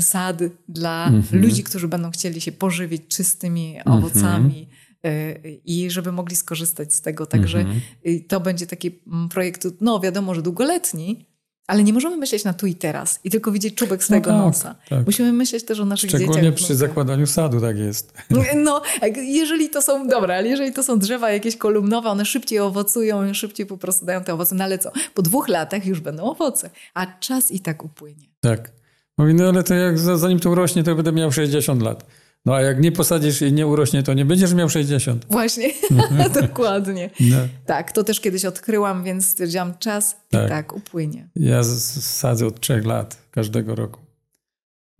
[0.00, 1.42] sad dla mhm.
[1.42, 3.98] ludzi, którzy będą chcieli się pożywić czystymi mhm.
[3.98, 4.68] owocami
[5.06, 7.26] y, i żeby mogli skorzystać z tego.
[7.26, 7.80] Także mhm.
[8.28, 11.33] to będzie taki mm, projekt, no wiadomo, że długoletni,
[11.66, 14.46] ale nie możemy myśleć na tu i teraz i tylko widzieć czubek swojego no tak,
[14.46, 14.74] nosa.
[14.88, 15.06] Tak.
[15.06, 16.42] Musimy myśleć też o naszych Szczególnie dzieciach.
[16.42, 18.12] Szczególnie przy zakładaniu sadu tak jest.
[18.54, 18.82] No,
[19.16, 23.66] jeżeli to są, dobra, ale jeżeli to są drzewa jakieś kolumnowe, one szybciej owocują, szybciej
[23.66, 24.54] po prostu dają te owoce.
[24.54, 24.92] No ale co?
[25.14, 28.26] Po dwóch latach już będą owoce, a czas i tak upłynie.
[28.40, 28.70] Tak.
[29.18, 32.06] Mówi, no ale to jak zanim to urośnie, to będę miał 60 lat.
[32.44, 35.26] No a jak nie posadzisz i nie urośnie, to nie będziesz miał 60.
[35.30, 35.70] Właśnie,
[36.42, 37.10] dokładnie.
[37.20, 37.36] No.
[37.66, 40.46] Tak, to też kiedyś odkryłam, więc stwierdziłam, czas tak.
[40.46, 41.28] i tak upłynie.
[41.36, 44.00] Ja sadzę od trzech lat każdego roku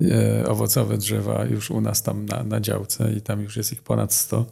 [0.02, 3.83] e, owocowe drzewa już u nas tam na, na działce i tam już jest ich
[3.83, 4.46] ponad 100.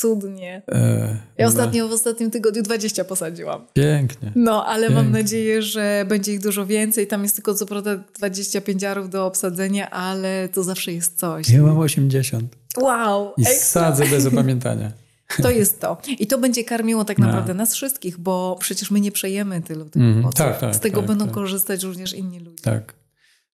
[0.00, 0.62] Cudnie.
[0.72, 3.66] E, ja ostatnio w ostatnim tygodniu 20 posadziłam.
[3.72, 4.32] Pięknie.
[4.34, 5.02] No, ale Pięknie.
[5.02, 7.06] mam nadzieję, że będzie ich dużo więcej.
[7.06, 11.48] Tam jest tylko co prawda 25 arów do obsadzenia, ale to zawsze jest coś.
[11.48, 12.56] Ja mam 80.
[12.76, 13.32] Wow!
[13.36, 13.82] I ekstra.
[13.82, 14.92] sadzę bez opamiętania.
[15.42, 15.96] To jest to.
[16.18, 17.26] I to będzie karmiło tak no.
[17.26, 17.58] naprawdę no.
[17.58, 21.08] nas wszystkich, bo przecież my nie przejemy tylu tych mm, tak, tak, Z tego tak,
[21.08, 21.34] będą tak.
[21.34, 22.62] korzystać również inni ludzie.
[22.62, 22.94] Tak.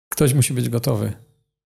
[0.09, 1.13] Ktoś musi być gotowy,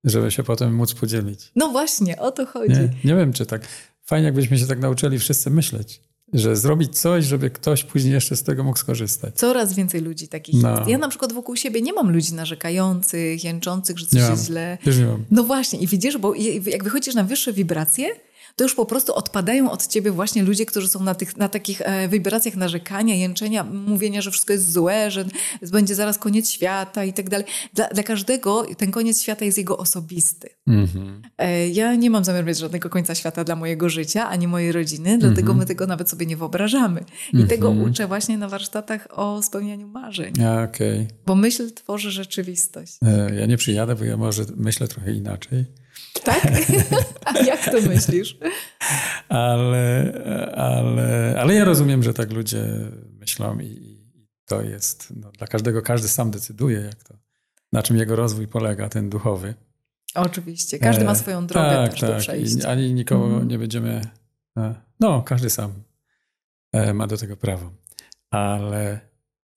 [0.03, 1.51] żeby się potem móc podzielić.
[1.55, 2.73] No właśnie, o to chodzi.
[2.73, 3.62] Nie, nie wiem, czy tak.
[4.05, 6.01] Fajnie, jakbyśmy się tak nauczyli wszyscy myśleć.
[6.33, 9.35] Że zrobić coś, żeby ktoś później jeszcze z tego mógł skorzystać.
[9.35, 10.77] Coraz więcej ludzi takich no.
[10.77, 10.89] jest.
[10.89, 14.77] Ja na przykład wokół siebie nie mam ludzi narzekających, jęczących, że coś nie jest źle.
[14.83, 15.25] Też nie mam.
[15.31, 16.33] No właśnie, i widzisz, bo
[16.65, 18.15] jak wychodzisz na wyższe wibracje,
[18.55, 21.81] to już po prostu odpadają od ciebie właśnie ludzie, którzy są na, tych, na takich
[21.81, 25.25] e, wibracjach narzekania, jęczenia, mówienia, że wszystko jest złe, że
[25.71, 27.45] będzie zaraz koniec świata i tak dalej.
[27.73, 30.49] Dla, każdego ten koniec świata jest jego osobisty.
[30.67, 31.21] Mm-hmm.
[31.71, 35.53] Ja nie mam zamiaru mieć żadnego końca świata dla mojego życia, ani mojej rodziny, dlatego
[35.53, 35.57] mm-hmm.
[35.57, 37.03] my tego nawet sobie nie wyobrażamy.
[37.33, 37.47] I mm-hmm.
[37.47, 40.33] tego uczę właśnie na warsztatach o spełnianiu marzeń.
[40.41, 41.07] A, okay.
[41.25, 42.97] Bo myśl tworzy rzeczywistość.
[43.01, 45.65] E, ja nie przyjadę, bo ja może myślę trochę inaczej.
[46.23, 46.47] Tak?
[47.26, 48.38] A jak to myślisz?
[49.30, 50.13] ale,
[50.56, 52.65] ale, ale ja rozumiem, że tak ludzie
[53.19, 54.04] myślą i,
[54.45, 57.17] to jest no, dla każdego, każdy sam decyduje, jak to,
[57.71, 59.54] na czym jego rozwój polega, ten duchowy.
[60.15, 60.80] Oczywiście.
[60.80, 62.10] Każdy ma e, swoją drogę tak, też tak.
[62.10, 62.67] do przejścia.
[62.67, 63.47] I ani nikogo mm.
[63.47, 64.02] nie będziemy...
[64.58, 65.73] E, no, każdy sam
[66.71, 67.71] e, ma do tego prawo.
[68.30, 68.99] Ale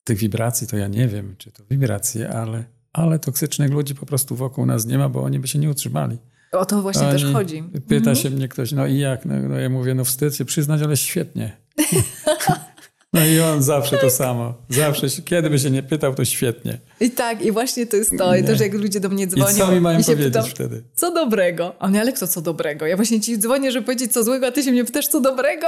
[0.05, 4.37] tych wibracji to ja nie wiem, czy to wibracje, ale, ale toksycznych ludzi po prostu
[4.37, 6.19] wokół nas nie ma, bo oni by się nie utrzymali.
[6.53, 7.63] O to właśnie też chodzi.
[7.89, 8.17] Pyta mhm.
[8.17, 9.25] się mnie ktoś, no i jak?
[9.25, 11.57] No, no, ja mówię, no wstyd się przyznać, ale świetnie.
[13.13, 14.55] No i on zawsze to samo.
[14.69, 16.79] Zawsze, kiedy by się nie pytał, to świetnie.
[17.01, 18.37] I tak, i właśnie to jest to.
[18.37, 19.57] I to, że jak ludzie do mnie dzwonią.
[19.57, 20.83] I co mi mają powiedzieć pytam, wtedy?
[20.95, 21.73] Co dobrego?
[21.79, 22.87] A mnie, ale kto co dobrego?
[22.87, 25.67] Ja właśnie ci dzwonię, żeby powiedzieć co złego, a ty się mnie pytasz co dobrego?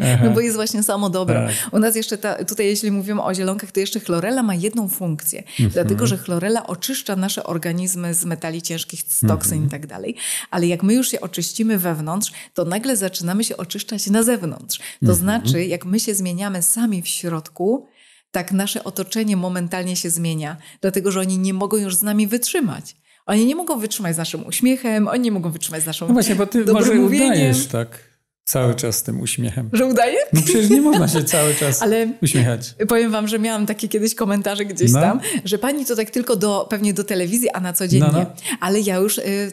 [0.00, 0.18] Aha.
[0.24, 1.34] No bo jest właśnie samo dobro.
[1.34, 1.72] Tak.
[1.72, 5.40] U nas jeszcze ta, tutaj, jeśli mówimy o zielonkach, to jeszcze chlorela ma jedną funkcję.
[5.40, 5.70] Mhm.
[5.70, 9.66] Dlatego, że chlorela oczyszcza nasze organizmy z metali ciężkich, z toksyn mhm.
[9.66, 10.16] i tak dalej.
[10.50, 14.78] Ale jak my już się oczyścimy wewnątrz, to nagle zaczynamy się oczyszczać na zewnątrz.
[14.78, 15.18] To mhm.
[15.18, 17.86] znaczy, jak my się zmieniamy sami w środku,
[18.30, 22.96] tak nasze otoczenie momentalnie się zmienia, dlatego że oni nie mogą już z nami wytrzymać.
[23.26, 26.34] Oni nie mogą wytrzymać z naszym uśmiechem, oni nie mogą wytrzymać z naszą No właśnie,
[26.34, 28.09] bo ty może udajesz tak
[28.50, 29.70] cały czas z tym uśmiechem.
[29.72, 30.18] Że udaje?
[30.32, 32.74] No przecież nie można się cały czas Ale uśmiechać.
[32.88, 35.00] Powiem wam, że miałam takie kiedyś komentarze gdzieś no.
[35.00, 38.10] tam, że pani to tak tylko do, pewnie do telewizji, a na co dzień no,
[38.12, 38.26] no.
[38.60, 39.52] Ale ja już, y,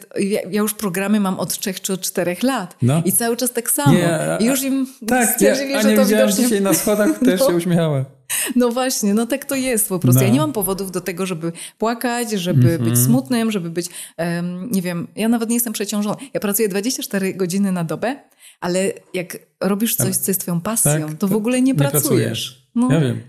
[0.50, 2.76] ja już programy mam od trzech czy od czterech lat.
[2.82, 3.02] No.
[3.04, 3.98] I cały czas tak samo.
[4.40, 6.44] I już im tak, stwierdzili, ja, że to widocznie...
[6.44, 8.17] dzisiaj na schodach też się uśmiechała.
[8.56, 10.20] No właśnie, no tak to jest po prostu.
[10.20, 10.26] No.
[10.26, 12.90] Ja nie mam powodów do tego, żeby płakać, żeby mm -hmm.
[12.90, 13.86] być smutnym, żeby być,
[14.18, 16.16] um, nie wiem, ja nawet nie jestem przeciążona.
[16.34, 18.16] Ja pracuję 24 godziny na dobę,
[18.60, 22.02] ale jak robisz coś, co jest twoją pasją, tak, to w ogóle nie, nie pracujesz.
[22.02, 22.70] pracujesz.
[22.74, 22.88] No.
[22.92, 23.20] Ja wiem.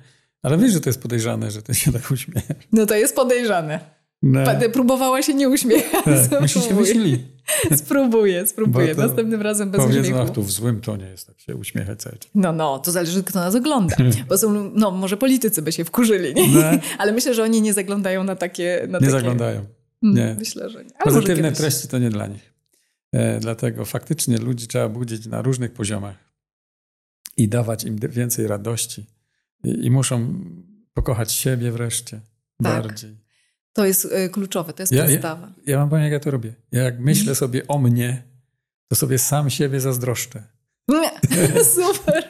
[0.43, 2.57] Ale wiesz, że to jest podejrzane, że ty się tak uśmiechasz.
[2.71, 3.98] No to jest podejrzane.
[4.21, 4.41] No.
[4.73, 6.29] Próbowała się nie uśmiechać.
[6.29, 7.27] Tak, myśli się myśli.
[7.75, 8.95] Spróbuję, spróbuję.
[8.95, 10.19] Następnym razem bez powiedzą, uśmiechu.
[10.21, 12.31] Ach, tu w złym tonie jest tak się uśmiechać cały czas.
[12.35, 13.95] No, no, to zależy kto nas ogląda.
[14.29, 16.47] Bo są, no może politycy by się wkurzyli, nie?
[16.47, 16.61] No.
[16.97, 18.79] Ale myślę, że oni nie zaglądają na takie...
[18.81, 19.11] Na nie takie...
[19.11, 19.65] zaglądają.
[20.03, 20.35] Mm, nie.
[20.39, 20.91] Myślę, że nie.
[20.97, 22.53] Ale Pozytywne treści to nie dla nich.
[23.11, 26.15] E, dlatego faktycznie ludzi trzeba budzić na różnych poziomach
[27.37, 29.05] i dawać im więcej radości.
[29.63, 30.33] I, i muszą
[30.93, 32.21] pokochać siebie wreszcie
[32.63, 32.83] tak.
[32.83, 33.28] bardziej.
[33.73, 35.47] To jest y, kluczowe, to jest ja, podstawa.
[35.47, 36.53] Ja, ja mam powiem, jak ja to robię.
[36.71, 37.35] Ja jak myślę mhm.
[37.35, 38.23] sobie o mnie,
[38.87, 40.43] to sobie sam siebie zazdroszczę.
[41.75, 42.23] Super.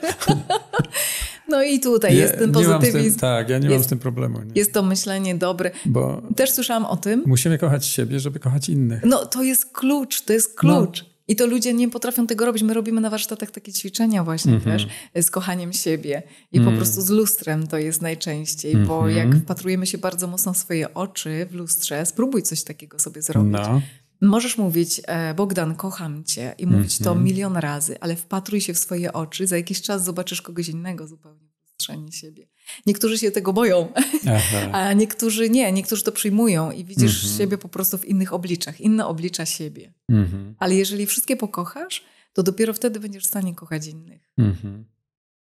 [1.49, 3.09] No i tutaj ja, jest ten pozytywizm.
[3.09, 4.39] Tym, tak, ja nie jest, mam z tym problemu.
[4.41, 4.51] Nie.
[4.55, 5.71] Jest to myślenie dobre.
[5.85, 7.23] Bo Też słyszałam o tym.
[7.25, 9.03] Musimy kochać siebie, żeby kochać innych.
[9.05, 11.03] No to jest klucz, to jest klucz.
[11.03, 11.08] No.
[11.29, 12.63] I to ludzie nie potrafią tego robić.
[12.63, 14.65] My robimy na warsztatach takie ćwiczenia właśnie mm -hmm.
[14.65, 14.87] też
[15.25, 16.71] z kochaniem siebie i mm.
[16.71, 18.87] po prostu z lustrem to jest najczęściej, mm -hmm.
[18.87, 19.17] bo mhm.
[19.17, 23.53] jak wpatrujemy się bardzo mocno w swoje oczy w lustrze, spróbuj coś takiego sobie zrobić.
[23.53, 23.81] No.
[24.21, 27.03] Możesz mówić, e, Bogdan, kocham cię i mówić mm -hmm.
[27.03, 27.25] to mhm.
[27.25, 31.48] milion razy, ale wpatruj się w swoje oczy, za jakiś czas zobaczysz kogoś innego zupełnie
[31.79, 32.47] przestrzeni siebie.
[32.85, 33.93] Niektórzy się tego boją,
[34.27, 34.71] Aha.
[34.79, 37.37] a niektórzy nie, niektórzy to przyjmują i widzisz mhm.
[37.37, 39.93] siebie po prostu w innych obliczach, inne oblicza siebie.
[40.09, 40.55] Mhm.
[40.59, 44.29] Ale jeżeli wszystkie pokochasz, to dopiero wtedy będziesz w stanie kochać innych.
[44.37, 44.85] Mhm.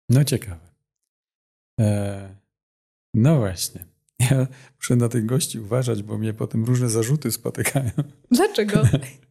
[0.10, 0.70] No ciekawe.
[1.80, 2.36] E,
[3.13, 3.86] no właśnie.
[4.20, 7.92] Ja muszę na tych gości uważać, bo mnie potem różne zarzuty spotykają.
[8.32, 8.84] Dlaczego?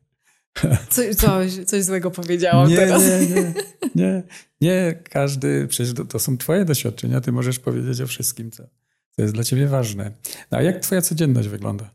[0.91, 3.03] Coś, coś, coś złego powiedziałam nie, teraz.
[3.03, 3.55] Nie, nie,
[3.95, 4.23] nie,
[4.61, 4.95] nie.
[5.11, 8.63] Każdy, przecież to, to, są twoje doświadczenia, ty możesz powiedzieć o wszystkim, co,
[9.11, 10.11] co jest dla ciebie ważne.
[10.51, 11.91] No, a jak twoja codzienność wygląda?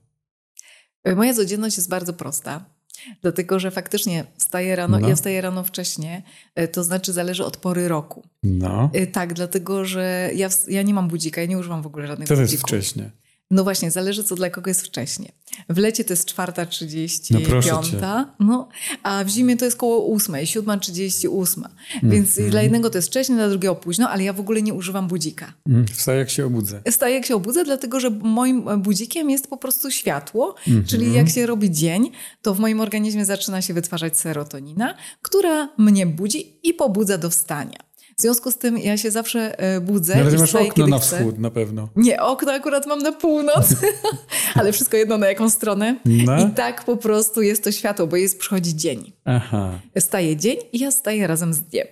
[1.16, 2.66] Moja codzienność jest bardzo prosta.
[3.22, 5.10] Dlatego, że faktycznie wstaję rano, no.
[5.10, 6.24] ja wstaję rano wcześnie,
[6.56, 8.24] e, to znaczy zależy od pory roku.
[8.44, 8.90] No.
[8.94, 12.30] E, tak, dlatego, że ja, ja nie mam budzika, ja nie używam w ogóle żadnych
[12.30, 12.48] budzików.
[12.48, 13.12] To jest wcześnie.
[13.52, 15.32] No właśnie, zależy co dla kogo jest wcześnie.
[15.70, 18.70] W lecie to jest czwarta trzydzieści, no piąta, no,
[19.04, 21.70] a w zimie to jest koło ósmej, siódma trzydzieści, ósma.
[22.04, 24.74] Więc mm, dla jednego to jest wcześnie, dla drugiego późno, ale ja w ogóle nie
[24.74, 25.54] używam budzika.
[25.68, 26.82] Mm, wstaję jak się obudzę.
[26.92, 30.88] Wstaję jak się obudzę, dlatego że moim budzikiem jest po prostu światło, mm -hmm.
[30.88, 32.12] czyli jak się robi dzień,
[32.42, 37.91] to w moim organizmie zaczyna się wytwarzać serotonina, która mnie budzi i pobudza do wstania.
[38.18, 40.16] W związku z tym ja się zawsze e, budzę.
[40.16, 41.18] Ale masz okno na chcę.
[41.18, 41.90] wschód na pewno.
[41.96, 43.66] Nie, okno akurat mam na północ,
[44.56, 45.96] ale wszystko jedno na jaką stronę.
[46.06, 46.48] No.
[46.48, 49.12] I tak po prostu jest to światło, bo jest przychodzi dzień.
[49.26, 49.80] Aha.
[50.00, 51.88] Staje dzień i ja staję razem z dniem.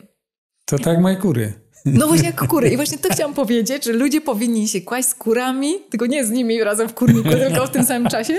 [0.65, 1.53] To tak moje kury.
[1.86, 2.69] No właśnie jak kury.
[2.69, 6.29] I właśnie to chciałam powiedzieć, że ludzie powinni się kłaść z kurami, tylko nie z
[6.29, 8.34] nimi razem w kurniku, tylko w tym samym czasie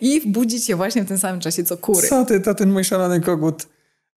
[0.00, 2.08] i budzić się właśnie w tym samym czasie, co kury.
[2.08, 3.66] Co ty, to ten mój szalony kogut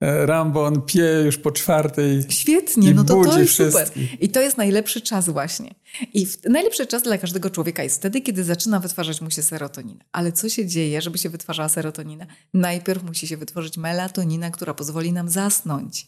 [0.01, 2.23] Rambo, on pije już po czwartej.
[2.29, 3.89] Świetnie, no to to jest super.
[4.19, 5.75] I to jest najlepszy czas właśnie.
[6.13, 10.05] I w, najlepszy czas dla każdego człowieka jest wtedy, kiedy zaczyna wytwarzać mu się serotonina.
[10.11, 12.25] Ale co się dzieje, żeby się wytwarzała serotonina?
[12.53, 16.07] Najpierw musi się wytworzyć melatonina, która pozwoli nam zasnąć.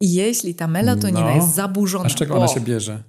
[0.00, 2.04] I jeśli ta melatonina no, jest zaburzona...
[2.04, 3.02] A z czego ona się bierze?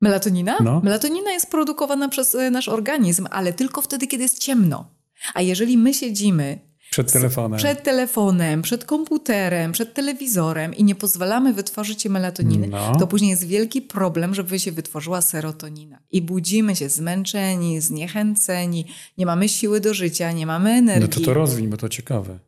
[0.00, 0.56] Melatonina?
[0.64, 0.80] No.
[0.84, 4.90] Melatonina jest produkowana przez e, nasz organizm, ale tylko wtedy, kiedy jest ciemno.
[5.34, 7.58] A jeżeli my siedzimy przed telefonem.
[7.58, 12.96] Przed telefonem, przed komputerem, przed telewizorem i nie pozwalamy wytworzyć się melatoniny, no.
[12.98, 15.98] to później jest wielki problem, żeby się wytworzyła serotonina.
[16.10, 18.86] I budzimy się zmęczeni, zniechęceni,
[19.18, 21.08] nie mamy siły do życia, nie mamy energii.
[21.08, 22.38] No to to rozwiń, bo to ciekawe.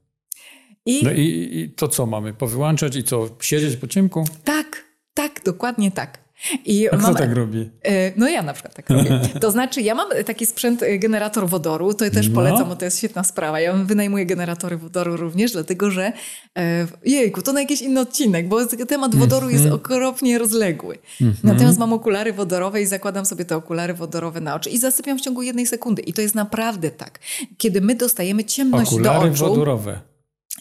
[0.87, 2.35] I, no i, i to co mamy?
[2.35, 3.29] Powyłączać i co?
[3.40, 4.24] Siedzieć po ciemku?
[4.44, 6.29] Tak, tak, dokładnie tak.
[6.64, 7.70] I A kto tak robi?
[7.85, 9.20] E, no ja na przykład tak robię.
[9.40, 12.35] To znaczy ja mam taki sprzęt, e, generator wodoru, to też no.
[12.35, 13.61] polecam, bo to jest świetna sprawa.
[13.61, 16.12] Ja wynajmuję generatory wodoru również, dlatego że
[16.59, 19.53] e, jejku, to na jakiś inny odcinek, bo temat wodoru mm -hmm.
[19.53, 19.81] jest mhm.
[19.81, 20.98] okropnie rozległy.
[21.20, 21.37] Mm -hmm.
[21.44, 25.20] Natomiast mam okulary wodorowe i zakładam sobie te okulary wodorowe na oczy i zasypiam w
[25.20, 26.03] ciągu jednej sekundy.
[26.03, 27.18] I to jest naprawdę tak.
[27.59, 29.46] Kiedy my dostajemy ciemność okulary do oczu...
[29.46, 30.09] wodorowe.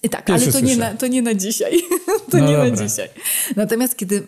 [0.08, 1.74] Tak, ale to nie, na, to nie na dzisiaj.
[2.32, 2.70] to no nie dobra.
[2.70, 3.10] na dzisiaj.
[3.56, 4.28] Natomiast kiedy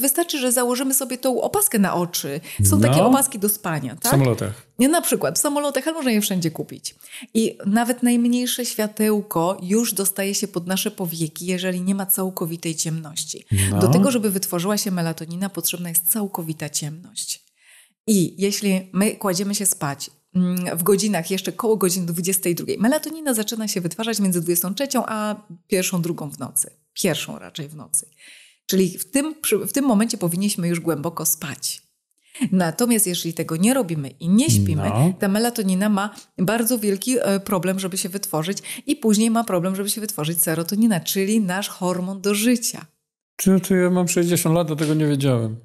[0.00, 2.40] wystarczy, że założymy sobie tą opaskę na oczy.
[2.64, 2.88] Są no.
[2.88, 3.90] takie opaski do spania.
[3.90, 4.04] Tak?
[4.04, 4.68] W samolotach.
[4.78, 6.94] Nie, na przykład w samolotach, ale można je wszędzie kupić.
[7.34, 13.44] I nawet najmniejsze światełko już dostaje się pod nasze powieki, jeżeli nie ma całkowitej ciemności.
[13.70, 13.78] No.
[13.78, 17.44] Do tego, żeby wytworzyła się melatonina, potrzebna jest całkowita ciemność.
[18.06, 20.10] I jeśli my kładziemy się spać
[20.76, 22.66] w godzinach jeszcze koło godziny 22.
[22.78, 25.36] Melatonina zaczyna się wytwarzać między 23 a
[25.68, 26.70] pierwszą, drugą w nocy.
[26.92, 28.06] Pierwszą raczej w nocy.
[28.66, 29.34] Czyli w tym,
[29.66, 31.82] w tym momencie powinniśmy już głęboko spać.
[32.52, 35.12] Natomiast jeżeli tego nie robimy i nie śpimy, no.
[35.18, 39.90] ta melatonina ma bardzo wielki e, problem, żeby się wytworzyć i później ma problem, żeby
[39.90, 42.86] się wytworzyć serotonina, czyli nasz hormon do życia.
[43.36, 45.56] Czy, czy ja mam 60 lat, do tego nie wiedziałem.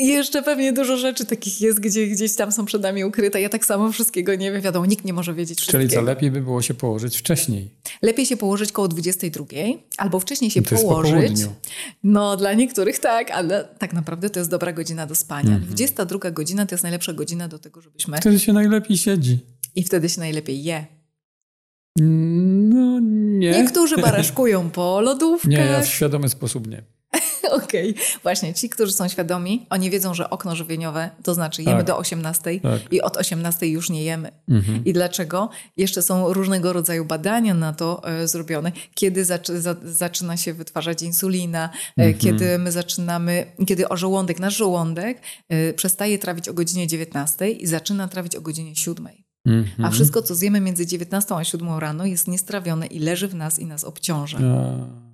[0.00, 3.40] I jeszcze pewnie dużo rzeczy takich jest, gdzie gdzieś tam są przed nami ukryte.
[3.40, 4.62] Ja tak samo wszystkiego nie wiem.
[4.62, 5.82] Wiadomo, nikt nie może wiedzieć wszystkiego.
[5.82, 7.70] Czyli co, lepiej by było się położyć wcześniej?
[8.02, 9.44] Lepiej się położyć koło 22,
[9.96, 11.44] albo wcześniej się to położyć.
[11.44, 11.52] Po
[12.04, 15.50] no, dla niektórych tak, ale tak naprawdę to jest dobra godzina do spania.
[15.50, 15.66] Mm -hmm.
[15.66, 18.16] 22 godzina to jest najlepsza godzina do tego, żebyśmy...
[18.16, 19.38] Wtedy się najlepiej siedzi.
[19.74, 20.86] I wtedy się najlepiej je.
[21.96, 23.50] No nie.
[23.50, 25.50] Niektórzy baraszkują po lodówkach.
[25.58, 26.82] Nie, ja w świadomy sposób nie.
[27.64, 28.02] Okej, okay.
[28.22, 31.86] właśnie ci, którzy są świadomi, oni wiedzą, że okno żywieniowe to znaczy jemy tak.
[31.86, 32.92] do 18 tak.
[32.92, 34.30] i od 18 już nie jemy.
[34.48, 34.84] Mhm.
[34.84, 35.50] I dlaczego?
[35.76, 39.38] Jeszcze są różnego rodzaju badania na to e, zrobione, kiedy za,
[39.84, 42.18] zaczyna się wytwarzać insulina, e, mhm.
[42.18, 47.66] kiedy my zaczynamy, kiedy o żołądek, nasz żołądek e, przestaje trawić o godzinie 19 i
[47.66, 49.08] zaczyna trawić o godzinie 7.
[49.46, 49.84] Mhm.
[49.84, 53.58] A wszystko, co zjemy między 19 a 7 rano jest niestrawione i leży w nas
[53.58, 54.38] i nas obciąża.
[54.40, 55.09] Ja.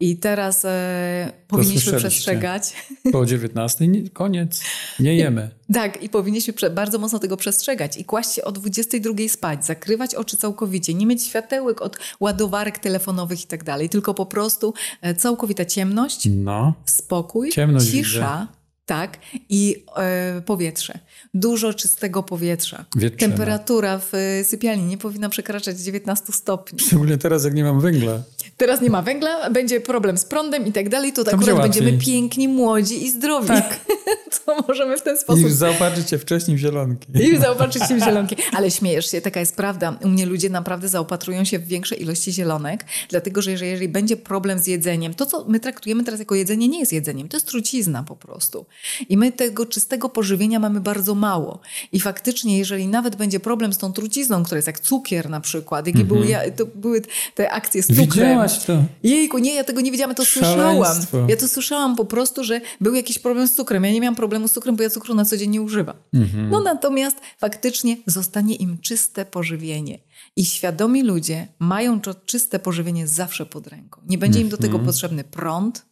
[0.00, 2.72] I teraz e, powinniśmy przestrzegać.
[3.12, 4.60] Po 19 nie, koniec,
[5.00, 5.50] nie jemy.
[5.74, 10.36] tak, i powinniśmy bardzo mocno tego przestrzegać i kłaść się o 22 spać, zakrywać oczy
[10.36, 15.64] całkowicie, nie mieć światełek od ładowarek telefonowych i tak dalej, tylko po prostu e, całkowita
[15.64, 16.74] ciemność, no.
[16.84, 18.48] spokój, ciemność cisza.
[18.50, 18.64] Widzę.
[18.86, 20.98] Tak, i e, powietrze.
[21.34, 22.84] Dużo czystego powietrza.
[22.96, 23.32] Wietrzyna.
[23.32, 26.78] Temperatura w e, sypialni nie powinna przekraczać 19 stopni.
[26.78, 28.22] Szczególnie teraz, jak nie mam węgla
[28.56, 31.98] teraz nie ma węgla, będzie problem z prądem i tak dalej, to, to akurat będziemy
[31.98, 33.48] piękni, młodzi i zdrowi.
[33.48, 33.80] Tak.
[34.46, 35.46] to możemy w ten sposób...
[35.46, 37.06] I zaopatrzyć się wcześniej w zielonki.
[37.14, 38.36] I zaopatrzyć się w zielonki.
[38.52, 39.98] Ale śmiejesz się, taka jest prawda.
[40.04, 44.16] U mnie ludzie naprawdę zaopatrują się w większej ilości zielonek, dlatego że jeżeli, jeżeli będzie
[44.16, 47.46] problem z jedzeniem, to co my traktujemy teraz jako jedzenie nie jest jedzeniem, to jest
[47.46, 48.66] trucizna po prostu.
[49.08, 51.60] I my tego czystego pożywienia mamy bardzo mało.
[51.92, 55.86] I faktycznie, jeżeli nawet będzie problem z tą trucizną, która jest jak cukier na przykład,
[55.86, 56.52] jakie były, mhm.
[56.52, 57.02] to były
[57.34, 58.43] te akcje z cukrem.
[58.52, 58.84] Widziałaś to?
[59.02, 60.96] Jejku, nie, ja tego nie widziałam, ja to słyszałam.
[61.28, 63.84] Ja to słyszałam po prostu, że był jakiś problem z cukrem.
[63.84, 65.96] Ja nie miałam problemu z cukrem, bo ja cukru na co dzień nie używam.
[66.14, 66.50] Mhm.
[66.50, 69.98] No natomiast faktycznie zostanie im czyste pożywienie.
[70.36, 74.00] I świadomi ludzie mają to czyste pożywienie zawsze pod ręką.
[74.08, 74.86] Nie będzie im do tego mhm.
[74.86, 75.86] potrzebny prąd,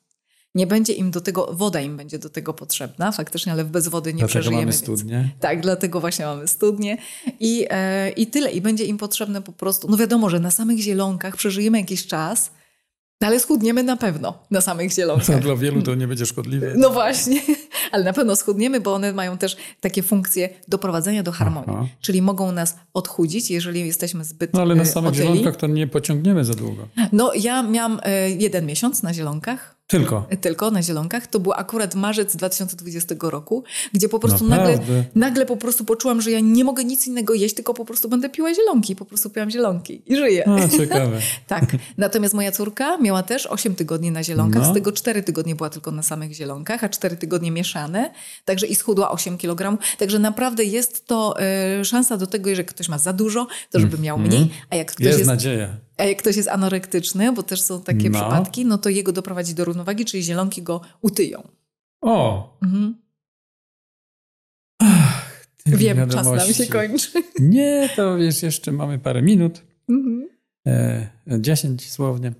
[0.55, 4.13] nie będzie im do tego, woda im będzie do tego potrzebna faktycznie, ale bez wody
[4.13, 4.63] nie dlatego przeżyjemy.
[4.63, 5.19] mamy studnie.
[5.19, 6.99] Więc, tak, dlatego właśnie mamy studnie
[7.41, 8.51] i, e, i tyle.
[8.51, 12.51] I będzie im potrzebne po prostu, no wiadomo, że na samych zielonkach przeżyjemy jakiś czas,
[13.21, 15.41] no ale schudniemy na pewno na samych zielonkach.
[15.43, 16.73] Dla wielu to nie będzie szkodliwe.
[16.77, 17.41] No właśnie,
[17.93, 21.71] ale na pewno schudniemy, bo one mają też takie funkcje doprowadzenia do harmonii.
[21.77, 21.87] Aha.
[22.01, 25.27] Czyli mogą nas odchudzić, jeżeli jesteśmy zbyt No ale na e, samych otyli.
[25.29, 26.89] zielonkach to nie pociągniemy za długo.
[27.13, 29.82] No ja miałam e, jeden miesiąc na zielonkach.
[29.99, 30.27] Tylko.
[30.41, 31.27] Tylko na zielonkach.
[31.27, 34.79] To był akurat marzec 2020 roku, gdzie po prostu nagle,
[35.15, 38.29] nagle po prostu poczułam, że ja nie mogę nic innego jeść, tylko po prostu będę
[38.29, 38.97] piła zielonki.
[38.97, 40.49] Po prostu piłam zielonki i żyję.
[40.49, 41.19] A, ciekawe.
[41.47, 41.65] tak.
[41.99, 44.71] Natomiast moja córka miała też 8 tygodni na zielonkach, no.
[44.71, 48.11] z tego 4 tygodnie była tylko na samych zielonkach, a 4 tygodnie mieszane.
[48.45, 49.83] Także i schudła 8 kg.
[49.99, 51.37] Także naprawdę jest to
[51.81, 54.35] y, szansa do tego, że ktoś ma za dużo, to żeby miał mhm.
[54.35, 54.51] mniej.
[54.71, 55.69] A jak ktoś jest, jest nadzieja.
[55.97, 58.21] A jak ktoś jest anorektyczny, bo też są takie no.
[58.21, 61.49] przypadki, no to jego doprowadzi do równowagi, czyli zielonki go utyją.
[62.01, 62.59] O!
[62.63, 62.95] Mhm.
[64.79, 66.31] Ach, Wiem, wiadomości.
[66.31, 67.09] czas nam się kończy.
[67.39, 69.63] Nie, to wiesz, jeszcze mamy parę minut.
[69.89, 70.29] Mhm.
[70.67, 72.33] E, dziesięć słownie.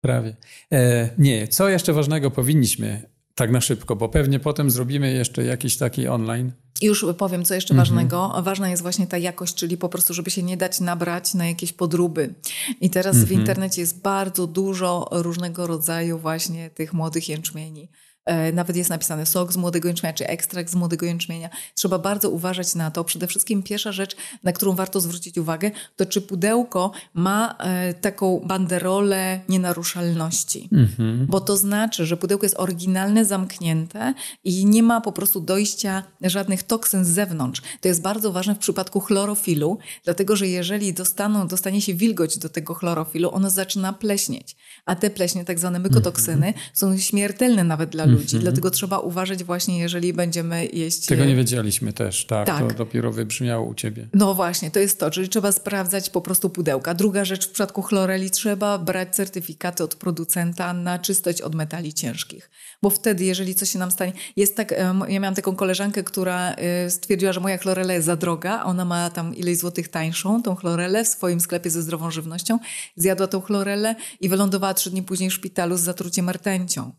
[0.00, 0.36] Prawie.
[0.72, 3.02] E, nie, co jeszcze ważnego powinniśmy
[3.34, 6.52] tak na szybko, bo pewnie potem zrobimy jeszcze jakiś taki online.
[6.82, 7.88] Już powiem, co jeszcze mhm.
[7.88, 8.42] ważnego.
[8.42, 11.72] Ważna jest właśnie ta jakość, czyli po prostu, żeby się nie dać nabrać na jakieś
[11.72, 12.34] podróby.
[12.80, 13.40] I teraz w mhm.
[13.40, 17.88] internecie jest bardzo dużo różnego rodzaju właśnie tych młodych jęczmieni.
[18.26, 21.50] E, nawet jest napisane sok z młodego jęczmienia, czy ekstrakt z młodego jęczmienia.
[21.74, 23.04] Trzeba bardzo uważać na to.
[23.04, 28.40] Przede wszystkim pierwsza rzecz, na którą warto zwrócić uwagę, to czy pudełko ma e, taką
[28.46, 30.68] banderolę nienaruszalności.
[30.72, 31.26] Mhm.
[31.26, 34.14] Bo to znaczy, że pudełko jest oryginalne, zamknięte
[34.44, 37.62] i nie ma po prostu dojścia żadnych toksyn z zewnątrz.
[37.80, 42.48] To jest bardzo ważne w przypadku chlorofilu, dlatego że jeżeli dostaną, dostanie się wilgoć do
[42.48, 44.56] tego chlorofilu, ono zaczyna pleśnieć.
[44.86, 46.66] A te pleśnie, tak zwane mykotoksyny, mhm.
[46.74, 48.36] są śmiertelne nawet dla ludzi.
[48.36, 48.42] Mhm.
[48.42, 51.06] Dlatego trzeba uważać właśnie, jeżeli będziemy jeść...
[51.06, 52.46] Tego nie wiedzieliśmy też, tak?
[52.46, 52.72] tak.
[52.72, 54.08] To dopiero wybrzmiało u ciebie.
[54.14, 55.10] No właśnie, to jest to.
[55.10, 56.94] Czyli trzeba sprawdzać po prostu pudełka.
[56.94, 62.50] Druga rzecz, w przypadku chloreli trzeba brać certyfikaty od producenta na czystość od metali ciężkich.
[62.82, 64.12] Bo wtedy, jeżeli coś się nam stanie...
[64.36, 64.70] Jest tak,
[65.08, 66.54] ja miałam taką koleżankę, która
[66.86, 68.64] y, stwierdziła, że moja chlorela jest za droga.
[68.64, 72.58] Ona ma tam ileś złotych tańszą, tą chlorelę w swoim sklepie ze zdrową żywnością.
[72.96, 76.92] Zjadła tą chlorelę i wylądowała trzy dni później w szpitalu z zatruciem rtęcią.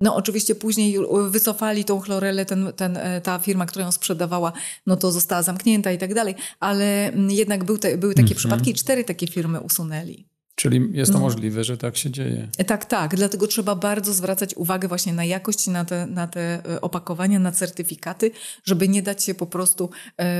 [0.00, 0.98] No oczywiście później
[1.30, 4.52] wycofali tą chlorelę, ten, ten, e, ta firma, która ją sprzedawała,
[4.86, 8.38] no to została zamknięta i tak dalej, ale mm, jednak był te, były takie mhm.
[8.38, 10.26] przypadki i cztery takie firmy usunęli.
[10.56, 11.24] Czyli jest to no.
[11.24, 12.48] możliwe, że tak się dzieje.
[12.58, 13.16] E, tak, tak.
[13.16, 16.40] Dlatego trzeba bardzo zwracać uwagę właśnie na jakość, na te, na te
[16.74, 18.30] e, opakowania, na certyfikaty,
[18.64, 19.90] żeby nie dać się po prostu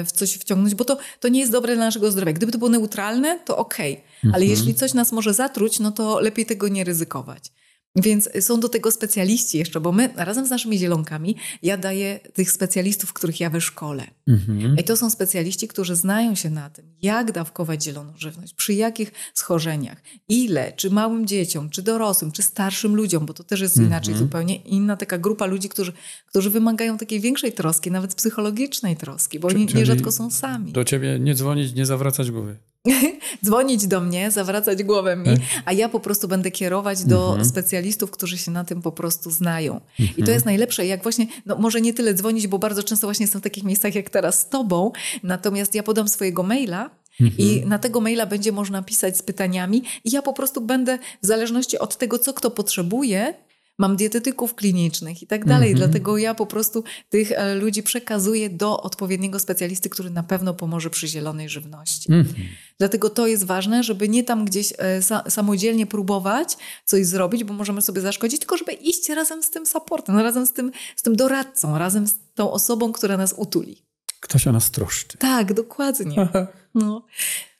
[0.06, 2.32] w coś wciągnąć, bo to, to nie jest dobre dla naszego zdrowia.
[2.32, 3.92] Gdyby to było neutralne, to okej.
[3.92, 4.04] Okay.
[4.22, 4.50] Ale mhm.
[4.50, 7.52] jeśli coś nas może zatruć, no to lepiej tego nie ryzykować.
[7.96, 12.50] Więc są do tego specjaliści jeszcze, bo my razem z naszymi zielonkami, ja daję tych
[12.50, 14.06] specjalistów, których ja wyszkolę.
[14.28, 14.76] Mhm.
[14.78, 19.12] I to są specjaliści, którzy znają się na tym, jak dawkować zieloną żywność, przy jakich
[19.34, 23.92] schorzeniach, ile, czy małym dzieciom, czy dorosłym, czy starszym ludziom, bo to też jest mhm.
[23.92, 25.92] inaczej zupełnie inna taka grupa ludzi, którzy,
[26.26, 30.72] którzy wymagają takiej większej troski, nawet psychologicznej troski, bo oni nierzadko są sami.
[30.72, 32.56] Do ciebie nie dzwonić, nie zawracać głowy.
[33.44, 35.36] dzwonić do mnie, zawracać głowę mi, tak.
[35.64, 37.44] a ja po prostu będę kierować do mhm.
[37.44, 39.80] specjalistów, którzy się na tym po prostu znają.
[39.98, 40.34] I to mhm.
[40.34, 43.44] jest najlepsze, jak właśnie, no może nie tyle dzwonić, bo bardzo często właśnie jestem w
[43.44, 46.90] takich miejscach jak teraz z tobą, natomiast ja podam swojego maila,
[47.38, 47.68] I mhm.
[47.68, 51.78] na tego maila będzie można pisać z pytaniami, i ja po prostu będę, w zależności
[51.78, 53.34] od tego, co kto potrzebuje,
[53.78, 55.70] mam dietetyków klinicznych i tak dalej.
[55.70, 55.78] Mhm.
[55.90, 60.90] Dlatego ja po prostu tych e, ludzi przekazuję do odpowiedniego specjalisty, który na pewno pomoże
[60.90, 62.12] przy zielonej żywności.
[62.12, 62.46] Mhm.
[62.78, 67.82] Dlatego to jest ważne, żeby nie tam gdzieś e, samodzielnie próbować coś zrobić, bo możemy
[67.82, 71.78] sobie zaszkodzić, tylko żeby iść razem z tym supportem, razem z tym, z tym doradcą,
[71.78, 73.84] razem z tą osobą, która nas utuli.
[74.20, 75.18] Ktoś o nas troszczy.
[75.18, 76.28] Tak, dokładnie.
[76.76, 77.06] No.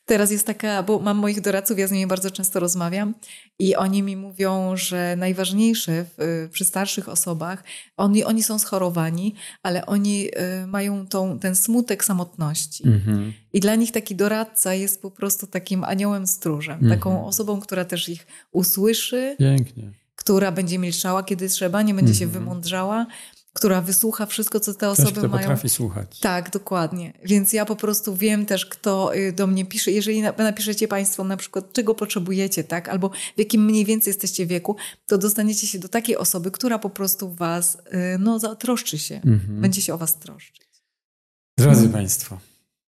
[0.07, 3.15] Teraz jest taka, bo mam moich doradców, ja z nimi bardzo często rozmawiam
[3.59, 7.65] i oni mi mówią, że najważniejsze w, przy starszych osobach,
[7.97, 10.29] oni, oni są schorowani, ale oni
[10.63, 12.89] y, mają tą, ten smutek samotności.
[12.89, 13.33] Mhm.
[13.53, 16.99] I dla nich taki doradca jest po prostu takim aniołem stróżem, mhm.
[16.99, 19.37] taką osobą, która też ich usłyszy.
[19.39, 22.45] Pięknie która będzie milczała, kiedy trzeba, nie będzie się mhm.
[22.45, 23.07] wymądrzała,
[23.55, 25.43] która wysłucha wszystko, co te osoby Ktoś, kto mają.
[25.43, 26.19] potrafi słuchać.
[26.21, 27.13] Tak, dokładnie.
[27.25, 29.91] Więc ja po prostu wiem też, kto y, do mnie pisze.
[29.91, 34.77] Jeżeli napiszecie Państwo na przykład, czego potrzebujecie, tak, albo w jakim mniej więcej jesteście wieku,
[35.07, 39.15] to dostaniecie się do takiej osoby, która po prostu Was, y, no, zatroszczy się.
[39.15, 39.61] Mhm.
[39.61, 40.69] Będzie się o Was troszczyć.
[41.59, 41.93] Drodzy mhm.
[41.93, 42.39] Państwo,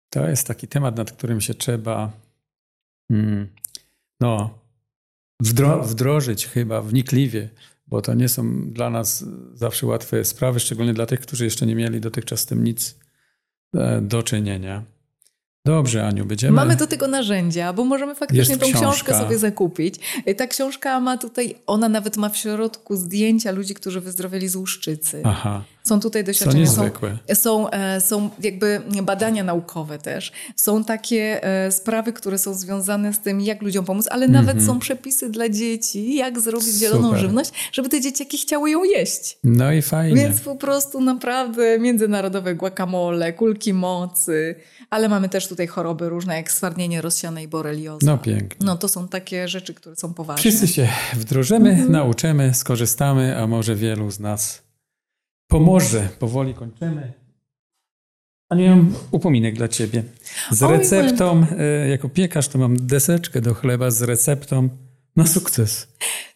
[0.10, 2.12] to jest taki temat, nad którym się trzeba
[3.12, 3.48] mm,
[4.20, 4.60] no,
[5.42, 7.50] wdro wdrożyć chyba wnikliwie
[7.88, 11.76] bo to nie są dla nas zawsze łatwe sprawy, szczególnie dla tych, którzy jeszcze nie
[11.76, 13.00] mieli dotychczas z tym nic
[13.76, 14.95] e, do czynienia.
[15.66, 16.54] Dobrze, Aniu, będziemy.
[16.54, 19.96] Mamy do tego narzędzia, bo możemy faktycznie tą książkę sobie zakupić.
[20.26, 24.56] E, ta książka ma tutaj, ona nawet ma w środku zdjęcia ludzi, którzy wyzdrowieli z
[24.56, 25.22] łuszczycy.
[25.24, 25.64] Aha.
[25.84, 26.68] Są tutaj doświadczenia.
[26.68, 27.18] Są niezwykłe.
[27.34, 30.32] Są, e, są jakby badania naukowe też.
[30.56, 34.64] Są takie e, sprawy, które są związane z tym, jak ludziom pomóc, ale nawet mm
[34.64, 34.68] -hmm.
[34.68, 36.80] są przepisy dla dzieci, jak zrobić Super.
[36.80, 39.38] zieloną żywność, żeby te dzieciaki chciały ją jeść.
[39.44, 40.16] No i fajnie.
[40.16, 44.56] Więc po prostu naprawdę międzynarodowe guacamole, kulki mocy,
[44.96, 48.06] ale mamy też tutaj choroby różne, jak stwardnienie rozsiane i borelioza.
[48.06, 48.66] No pięknie.
[48.66, 50.40] No to są takie rzeczy, które są poważne.
[50.40, 51.90] Wszyscy się wdrożymy, mm -hmm.
[51.90, 54.64] nauczymy, skorzystamy, a może wielu z nas
[55.48, 56.10] pomoże.
[56.20, 57.14] Powoli kończymy.
[58.50, 60.04] A nie mam upominek dla ciebie.
[60.52, 64.70] Z receptą, e, jako piekarz, to mam deseczkę do chleba z receptą
[65.16, 65.88] na sukces.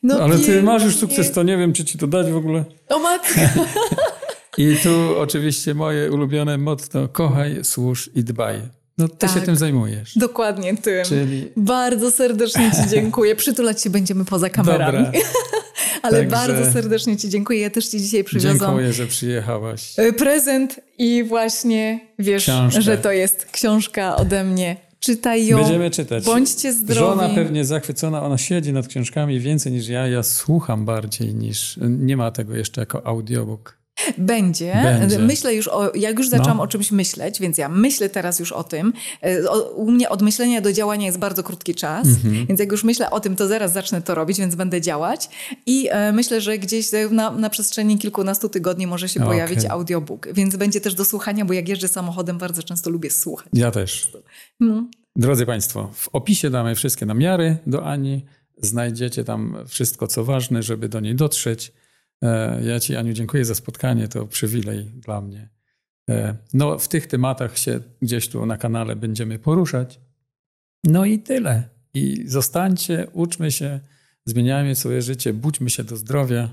[0.03, 2.65] No Ale ty masz już sukces, to nie wiem, czy ci to dać w ogóle.
[2.89, 3.39] O matko.
[4.57, 8.61] I tu oczywiście moje ulubione motto: kochaj, służ i dbaj.
[8.97, 10.17] No ty tak, się tym zajmujesz.
[10.17, 11.05] Dokładnie tym.
[11.05, 11.51] Czyli...
[11.57, 13.35] Bardzo serdecznie ci dziękuję.
[13.35, 15.05] Przytulać się będziemy poza kamerami.
[15.05, 15.19] Dobra.
[16.01, 16.35] Ale Także...
[16.35, 17.59] bardzo serdecznie Ci dziękuję.
[17.59, 18.59] Ja też Ci dzisiaj przywiozłam.
[18.59, 19.93] Dziękuję, że przyjechałaś.
[19.99, 22.81] E, prezent i właśnie wiesz, Książkę.
[22.81, 24.77] że to jest książka ode mnie.
[24.99, 25.57] Czytaj ją.
[25.57, 26.25] Będziemy czytać.
[26.25, 26.99] Bądźcie zdrowi.
[26.99, 30.07] Żona pewnie zachwycona, ona siedzi nad książkami więcej niż ja.
[30.07, 31.79] Ja słucham bardziej niż.
[31.81, 33.78] Nie ma tego jeszcze jako audiobook.
[34.17, 34.79] Będzie.
[34.83, 35.19] Będzie.
[35.19, 36.63] Myślę już o, jak już zaczęłam no.
[36.63, 38.93] o czymś myśleć, więc ja myślę teraz już o tym.
[39.23, 42.47] E, o, u mnie od myślenia do działania jest bardzo krótki czas, mm-hmm.
[42.47, 45.29] więc jak już myślę o tym, to zaraz zacznę to robić, więc będę działać.
[45.65, 49.29] I e, myślę, że gdzieś na, na przestrzeni kilkunastu tygodni może się okay.
[49.29, 53.47] pojawić audiobook, więc będzie też do słuchania, bo jak jeżdżę samochodem, bardzo często lubię słuchać.
[53.53, 54.11] Ja też.
[54.59, 54.87] No.
[55.15, 58.25] Drodzy Państwo, w opisie damy wszystkie namiary do Ani.
[58.61, 61.73] Znajdziecie tam wszystko, co ważne, żeby do niej dotrzeć.
[62.23, 64.07] E, ja Ci, Aniu, dziękuję za spotkanie.
[64.07, 65.49] To przywilej dla mnie.
[66.09, 69.99] E, no, w tych tematach się gdzieś tu na kanale będziemy poruszać.
[70.83, 71.69] No i tyle.
[71.93, 73.79] I zostańcie, uczmy się,
[74.25, 76.49] zmieniajmy swoje życie, budźmy się do zdrowia.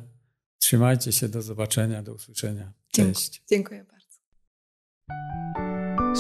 [0.59, 2.73] Trzymajcie się, do zobaczenia, do usłyszenia.
[2.93, 3.43] Cześć.
[3.49, 3.97] Dziękuję bardzo.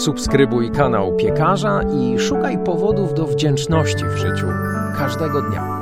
[0.05, 4.47] Subskrybuj kanał Piekarza i szukaj powodów do wdzięczności w życiu
[4.97, 5.76] każdego dnia.